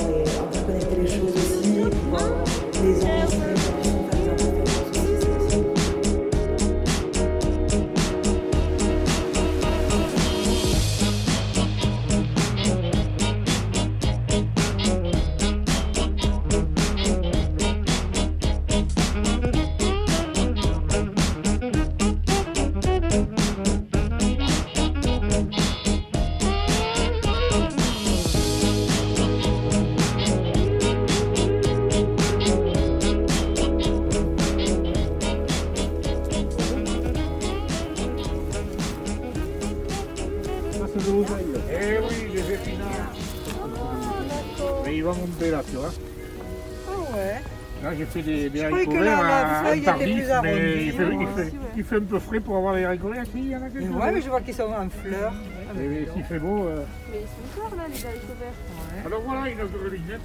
mais 50.42 50.84
il 50.86 50.92
fait, 50.92 51.02
hein, 51.04 51.08
il, 51.12 51.18
moi 51.18 51.26
fait, 51.34 51.42
aussi, 51.42 51.50
ouais. 51.52 51.62
il 51.76 51.84
fait 51.84 51.96
un 51.96 52.00
peu 52.02 52.18
frais 52.18 52.40
pour 52.40 52.56
avoir 52.56 52.74
les 52.74 52.84
haricots 52.84 53.08
verts. 53.10 53.24
Si, 53.24 53.38
il 53.38 53.48
y 53.50 53.56
en 53.56 53.62
a 53.62 53.68
quelques 53.70 53.90
Ouais, 53.94 54.12
mais 54.12 54.20
je 54.22 54.28
vois 54.28 54.40
qu'ils 54.40 54.54
sont 54.54 54.62
en 54.64 54.88
fleurs. 54.88 55.32
Et 55.76 55.86
mais 55.88 56.06
s'il 56.14 56.24
fait 56.24 56.38
beau... 56.38 56.64
euh, 56.66 56.84
Mais 57.10 57.18
ils 57.20 57.26
sont 57.26 57.60
forts 57.62 57.76
là, 57.76 57.84
les 57.88 58.04
haricots 58.06 58.38
verts. 58.40 59.06
Alors 59.06 59.20
voilà, 59.22 59.48
une 59.50 59.58
grelinette. 59.58 60.20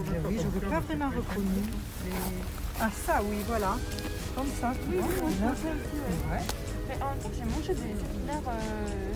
Eh 0.00 0.28
oui, 0.28 0.38
je 0.38 0.66
n'ai 0.66 0.72
pas 0.72 0.80
vraiment 0.80 1.08
reconnu. 1.08 1.62
Ah 2.80 2.88
ça, 3.04 3.20
oui, 3.24 3.36
voilà. 3.46 3.76
Comme 4.36 4.46
ça, 4.60 4.72
Oui, 4.88 4.96
oui, 5.00 5.32
ça 5.40 5.46
ouais. 5.46 6.36
Ouais. 6.36 6.42
Mais 6.88 6.94
en 7.02 7.08
même 7.10 7.18
temps, 7.18 7.30
j'ai 7.36 7.44
mangé 7.44 7.74
des 7.74 7.90
épinards 7.90 8.54
euh, 8.54 9.12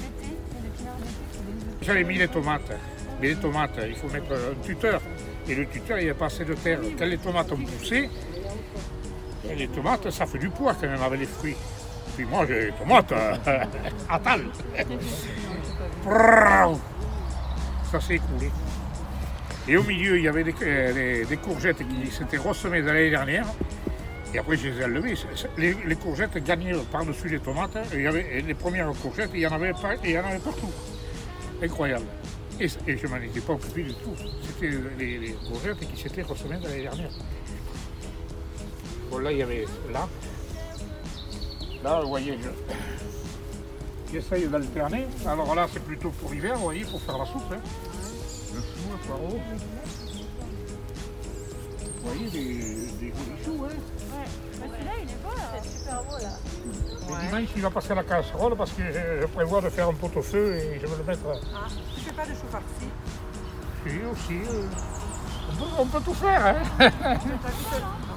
d'été, 0.00 0.32
des 0.32 0.68
épinards 0.68 0.96
d'été. 0.96 1.14
c'est 1.32 1.78
des- 1.80 1.86
J'avais 1.86 2.04
mis 2.04 2.16
les 2.18 2.28
tomates. 2.28 2.72
Mais 3.20 3.28
les 3.28 3.36
tomates, 3.36 3.78
il 3.86 3.94
faut 3.94 4.08
mettre 4.08 4.32
un 4.32 4.64
tuteur. 4.64 5.00
Et 5.46 5.54
le 5.54 5.66
tuteur, 5.66 5.98
il 5.98 6.04
n'y 6.04 6.10
a 6.10 6.14
pas 6.14 6.26
assez 6.26 6.44
de 6.46 6.54
terre. 6.54 6.80
Quand 6.98 7.04
les 7.04 7.18
tomates 7.18 7.52
ont 7.52 7.58
poussé, 7.58 8.08
les 9.56 9.68
tomates, 9.68 10.10
ça 10.10 10.26
fait 10.26 10.38
du 10.38 10.48
poids 10.48 10.74
quand 10.74 10.88
même 10.88 11.02
avec 11.02 11.20
les 11.20 11.26
fruits. 11.26 11.56
Puis 12.16 12.24
moi, 12.26 12.46
j'ai 12.46 12.66
des 12.66 12.72
tomates 12.72 13.12
euh, 13.12 13.34
à 14.08 14.18
tal. 14.18 14.42
Ça 17.90 18.00
s'est 18.00 18.14
écoulé. 18.14 18.50
Et 19.66 19.76
au 19.76 19.82
milieu, 19.82 20.18
il 20.18 20.24
y 20.24 20.28
avait 20.28 20.44
des, 20.44 20.54
euh, 20.62 21.36
courgettes 21.42 21.78
qui 21.78 22.10
s'étaient 22.10 22.36
ressemées 22.36 22.82
l'année 22.82 23.10
dernière. 23.10 23.46
Et 24.32 24.38
après, 24.38 24.56
je 24.56 24.68
les 24.68 24.80
ai 24.80 24.84
enlevées. 24.84 25.14
Les, 25.56 25.96
courgettes 25.96 26.36
gagnaient 26.44 26.74
par-dessus 26.90 27.28
les 27.28 27.38
tomates. 27.38 27.78
Il 27.94 28.02
y 28.02 28.06
avait, 28.06 28.42
les 28.46 28.54
premières 28.54 28.90
courgettes, 29.00 29.30
il 29.32 29.40
y 29.40 29.46
en 29.46 29.52
avait, 29.52 29.72
partout. 29.72 30.70
Incroyable. 31.62 32.06
Et, 32.60 32.66
et 32.86 32.96
je 32.96 33.06
m'en 33.06 33.16
étais 33.16 33.40
pas 33.40 33.54
occupé 33.54 33.84
du 33.84 33.94
tout. 33.94 34.14
C'était 34.42 34.76
les, 34.98 35.36
courgettes 35.48 35.78
qui 35.78 36.02
s'étaient 36.02 36.22
ressemées 36.22 36.58
l'année 36.62 36.82
dernière. 36.82 37.10
Bon, 39.14 39.20
là, 39.20 39.30
il 39.30 39.38
y 39.38 39.42
avait 39.42 39.64
là. 39.92 40.08
Là, 41.84 42.00
vous 42.00 42.08
voyez, 42.08 42.36
je- 42.42 44.12
j'essaye 44.12 44.48
d'alterner. 44.48 45.06
Alors 45.24 45.54
là, 45.54 45.68
c'est 45.72 45.84
plutôt 45.84 46.10
pour 46.10 46.32
l'hiver, 46.32 46.56
vous 46.56 46.64
voyez, 46.64 46.84
pour 46.84 47.00
faire 47.00 47.18
la 47.18 47.24
soupe. 47.24 47.42
hein. 47.52 47.58
Le 48.54 48.60
chou, 48.60 48.90
le 48.90 48.98
poireau. 49.06 49.38
Vous 52.02 52.08
voyez, 52.10 52.28
des, 52.28 52.58
des 52.98 53.12
jolis 53.12 53.44
choux. 53.44 53.64
Hein. 53.64 53.68
Ouais, 53.68 54.24
bah, 54.58 54.66
celui-là 54.72 54.92
il 55.04 55.10
est 55.10 55.22
beau 55.22 55.30
là. 55.36 55.60
C'est 55.62 55.78
super 55.78 56.02
beau 56.02 56.18
là. 56.20 57.20
Le 57.20 57.26
dimanche, 57.28 57.50
il 57.54 57.62
va 57.62 57.70
passer 57.70 57.92
à 57.92 57.94
la 57.94 58.02
casserole 58.02 58.56
parce 58.56 58.72
que 58.72 58.82
je, 58.82 59.26
prévois 59.26 59.60
de 59.60 59.68
faire 59.68 59.88
un 59.90 59.94
pot-au-feu 59.94 60.56
et 60.56 60.80
je 60.80 60.86
vais 60.86 60.96
le 60.98 61.04
mettre. 61.04 61.20
Ah, 61.54 61.68
tu 61.94 62.00
fais 62.00 62.12
pas 62.14 62.24
de 62.26 62.30
chou 62.30 62.46
farci. 62.50 62.88
Si, 63.86 63.90
aussi. 64.10 64.40
euh, 64.48 64.66
on, 65.52 65.56
peut, 65.56 65.70
on 65.78 65.86
peut 65.86 66.00
tout 66.04 66.14
faire. 66.14 66.56
Hein. 66.80 67.18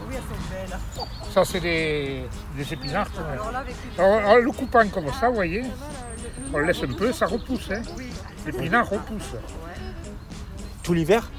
Ah 0.08 0.10
oui, 0.10 0.16
elles 0.16 0.68
sont 0.68 1.06
belles. 1.06 1.08
Ça, 1.34 1.44
c'est 1.46 1.60
des, 1.60 2.24
des 2.56 2.74
épinards. 2.74 3.12
quoi. 3.12 3.24
Alors 3.32 3.52
là, 3.52 3.60
avec 3.60 3.76
une- 3.98 4.04
Alors, 4.04 4.30
en 4.30 4.36
le 4.38 4.52
coupant 4.52 4.88
comme 4.90 5.12
ça, 5.14 5.30
vous 5.30 5.36
voyez, 5.36 5.64
on 6.54 6.58
le 6.60 6.66
laisse 6.66 6.82
un 6.84 6.94
peu, 6.94 7.12
ça 7.12 7.26
repousse. 7.26 7.70
Hein. 7.72 7.82
L'épinard 8.46 8.90
repousse. 8.90 9.36
Tout 10.84 10.94
l'hiver? 10.94 11.30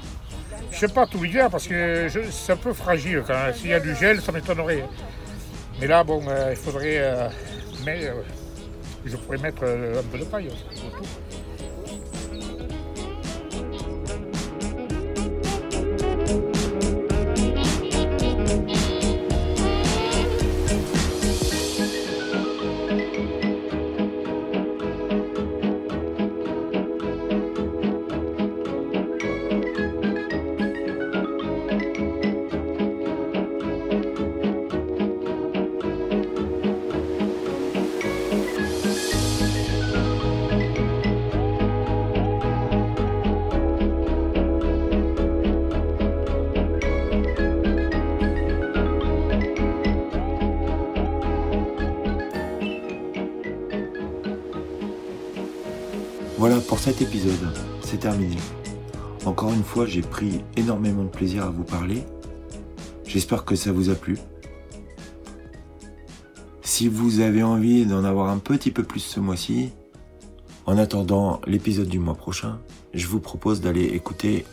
Je 0.71 0.77
sais 0.79 0.87
pas 0.87 1.07
tout 1.07 1.23
l'hiver 1.23 1.49
parce 1.49 1.67
que 1.67 2.07
je- 2.09 2.29
c'est 2.29 2.51
un 2.53 2.57
peu 2.57 2.73
fragile. 2.73 3.23
quand 3.25 3.33
même. 3.33 3.53
S'il 3.53 3.69
y 3.69 3.73
a 3.73 3.79
du 3.79 3.95
gel, 3.95 4.21
ça 4.21 4.31
m'étonnerait. 4.31 4.85
Mais 5.79 5.87
là, 5.87 6.03
bon, 6.03 6.21
euh, 6.27 6.49
il 6.51 6.57
faudrait. 6.57 6.97
euh, 6.99 7.29
mais 7.85 8.05
euh, 8.05 8.13
je 9.05 9.15
pourrais 9.17 9.37
mettre 9.37 9.61
euh, 9.63 9.99
un 9.99 10.03
peu 10.03 10.19
de 10.19 10.25
paille. 10.25 10.47
autour. 10.47 10.78
Cet 56.79 57.01
épisode, 57.01 57.53
c'est 57.81 57.99
terminé. 57.99 58.37
Encore 59.25 59.51
une 59.51 59.65
fois, 59.65 59.85
j'ai 59.85 60.01
pris 60.01 60.41
énormément 60.55 61.03
de 61.03 61.09
plaisir 61.09 61.43
à 61.43 61.49
vous 61.49 61.65
parler. 61.65 62.05
J'espère 63.05 63.43
que 63.43 63.55
ça 63.55 63.73
vous 63.73 63.89
a 63.89 63.95
plu. 63.95 64.17
Si 66.61 66.87
vous 66.87 67.19
avez 67.19 67.43
envie 67.43 67.85
d'en 67.85 68.05
avoir 68.05 68.29
un 68.29 68.37
petit 68.37 68.71
peu 68.71 68.83
plus 68.83 69.01
ce 69.01 69.19
mois-ci, 69.19 69.71
en 70.65 70.77
attendant 70.77 71.41
l'épisode 71.45 71.89
du 71.89 71.99
mois 71.99 72.15
prochain, 72.15 72.61
je 72.93 73.07
vous 73.07 73.19
propose 73.19 73.59
d'aller 73.59 73.83
écouter 73.83 74.45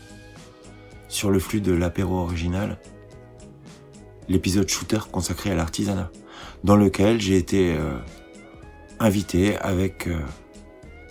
sur 1.07 1.31
le 1.31 1.39
flux 1.39 1.61
de 1.61 1.73
l'apéro 1.73 2.19
original 2.19 2.81
l'épisode 4.29 4.69
shooter 4.69 4.99
consacré 5.13 5.53
à 5.53 5.55
l'artisanat, 5.55 6.11
dans 6.65 6.75
lequel 6.75 7.21
j'ai 7.21 7.37
été 7.37 7.77
euh, 7.77 7.97
invité 8.99 9.57
avec 9.59 10.09
euh, 10.09 10.19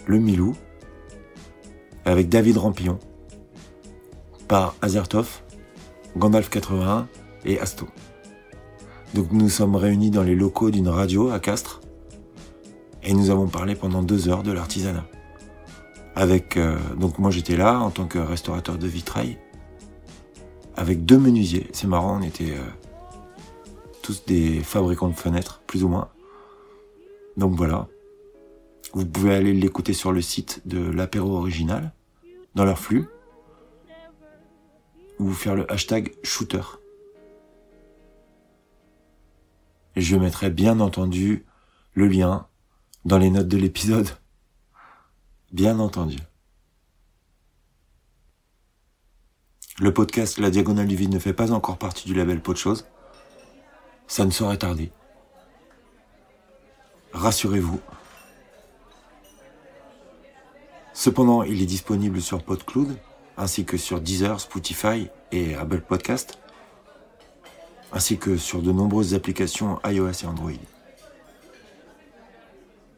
le 0.07 0.19
Milou, 0.19 0.57
avec 2.05 2.29
David 2.29 2.57
Rampillon, 2.57 2.99
par 4.47 4.75
Azertov, 4.81 5.41
Gandalf 6.17 6.49
81 6.49 7.07
et 7.43 7.59
Asto. 7.59 7.87
Donc 9.13 9.31
nous 9.31 9.49
sommes 9.49 9.75
réunis 9.75 10.11
dans 10.11 10.23
les 10.23 10.35
locaux 10.35 10.71
d'une 10.71 10.87
radio 10.87 11.29
à 11.29 11.39
Castres 11.39 11.81
et 13.03 13.13
nous 13.13 13.29
avons 13.29 13.47
parlé 13.47 13.75
pendant 13.75 14.01
deux 14.01 14.29
heures 14.29 14.43
de 14.43 14.51
l'artisanat. 14.51 15.05
Avec 16.15 16.57
euh, 16.57 16.77
donc 16.97 17.19
moi 17.19 17.31
j'étais 17.31 17.57
là 17.57 17.79
en 17.79 17.91
tant 17.91 18.05
que 18.05 18.19
restaurateur 18.19 18.77
de 18.77 18.87
vitrail 18.87 19.37
avec 20.75 21.05
deux 21.05 21.17
menuisiers. 21.17 21.67
C'est 21.73 21.87
marrant, 21.87 22.19
on 22.19 22.21
était 22.21 22.51
euh, 22.51 22.63
tous 24.01 24.25
des 24.25 24.59
fabricants 24.61 25.07
de 25.07 25.15
fenêtres, 25.15 25.61
plus 25.67 25.83
ou 25.83 25.87
moins. 25.87 26.09
Donc 27.37 27.55
voilà. 27.55 27.87
Vous 28.95 29.05
pouvez 29.05 29.35
aller 29.35 29.51
l'écouter 29.51 29.91
sur 29.91 30.13
le 30.13 30.21
site 30.21 30.61
de 30.65 30.79
l'apéro 30.79 31.35
original, 31.35 31.91
dans 32.55 32.63
leur 32.63 32.79
flux, 32.79 33.09
ou 35.19 35.33
faire 35.33 35.53
le 35.53 35.69
hashtag 35.69 36.15
shooter. 36.23 36.61
Je 39.97 40.15
mettrai 40.15 40.49
bien 40.49 40.79
entendu 40.79 41.45
le 41.93 42.07
lien 42.07 42.47
dans 43.03 43.17
les 43.17 43.29
notes 43.29 43.49
de 43.49 43.57
l'épisode. 43.57 44.07
Bien 45.51 45.79
entendu. 45.79 46.19
Le 49.79 49.93
podcast 49.93 50.37
La 50.37 50.49
Diagonale 50.49 50.87
du 50.87 50.95
Vide 50.95 51.13
ne 51.13 51.19
fait 51.19 51.33
pas 51.33 51.51
encore 51.51 51.77
partie 51.77 52.07
du 52.07 52.13
label 52.13 52.41
Pot 52.41 52.53
de 52.53 52.57
choses. 52.57 52.87
Ça 54.07 54.23
ne 54.23 54.31
saurait 54.31 54.57
tarder. 54.57 54.89
Rassurez-vous. 57.11 57.81
Cependant, 60.95 61.43
il 61.43 61.61
est 61.61 61.67
disponible 61.67 62.21
sur 62.21 62.41
PodCloud, 62.41 62.95
ainsi 63.37 63.65
que 63.65 63.75
sur 63.75 63.99
Deezer, 63.99 64.39
Spotify 64.39 65.09
et 65.33 65.53
Apple 65.53 65.81
Podcast, 65.81 66.39
ainsi 67.91 68.17
que 68.17 68.37
sur 68.37 68.61
de 68.61 68.71
nombreuses 68.71 69.13
applications 69.13 69.77
iOS 69.85 70.23
et 70.23 70.25
Android. 70.25 70.51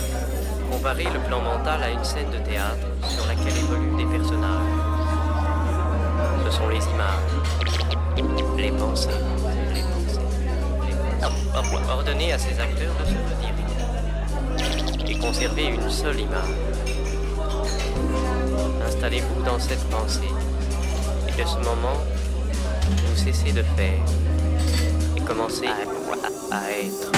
Comparez 0.71 1.03
le 1.03 1.19
plan 1.19 1.39
mental 1.39 1.83
à 1.83 1.91
une 1.91 2.03
scène 2.03 2.31
de 2.31 2.39
théâtre 2.39 2.87
sur 3.07 3.27
laquelle 3.27 3.55
évoluent 3.55 3.95
des 3.95 4.05
personnages. 4.05 4.73
Ce 6.45 6.51
sont 6.51 6.67
les 6.67 6.83
images, 6.83 7.29
les 8.17 8.23
pensées, 8.23 8.55
les 8.57 8.71
pensées, 8.71 9.11
les 9.75 9.83
pensées. 11.53 11.91
Ordonnez 11.91 12.33
à 12.33 12.39
ces 12.39 12.59
acteurs 12.59 12.95
de 13.01 13.05
se 13.05 13.11
retirer 13.11 13.53
et 15.11 15.19
conservez 15.19 15.65
une 15.67 15.91
seule 15.91 16.21
image. 16.21 16.57
Installez-vous 18.87 19.43
dans 19.43 19.59
cette 19.59 19.87
pensée 19.91 20.31
et 21.27 21.39
de 21.39 21.47
ce 21.47 21.57
moment, 21.57 22.01
vous 22.89 23.15
cessez 23.15 23.52
de 23.52 23.63
faire 23.63 24.04
et 25.15 25.22
commencez 25.22 25.67
à, 26.52 26.72
être. 26.72 27.12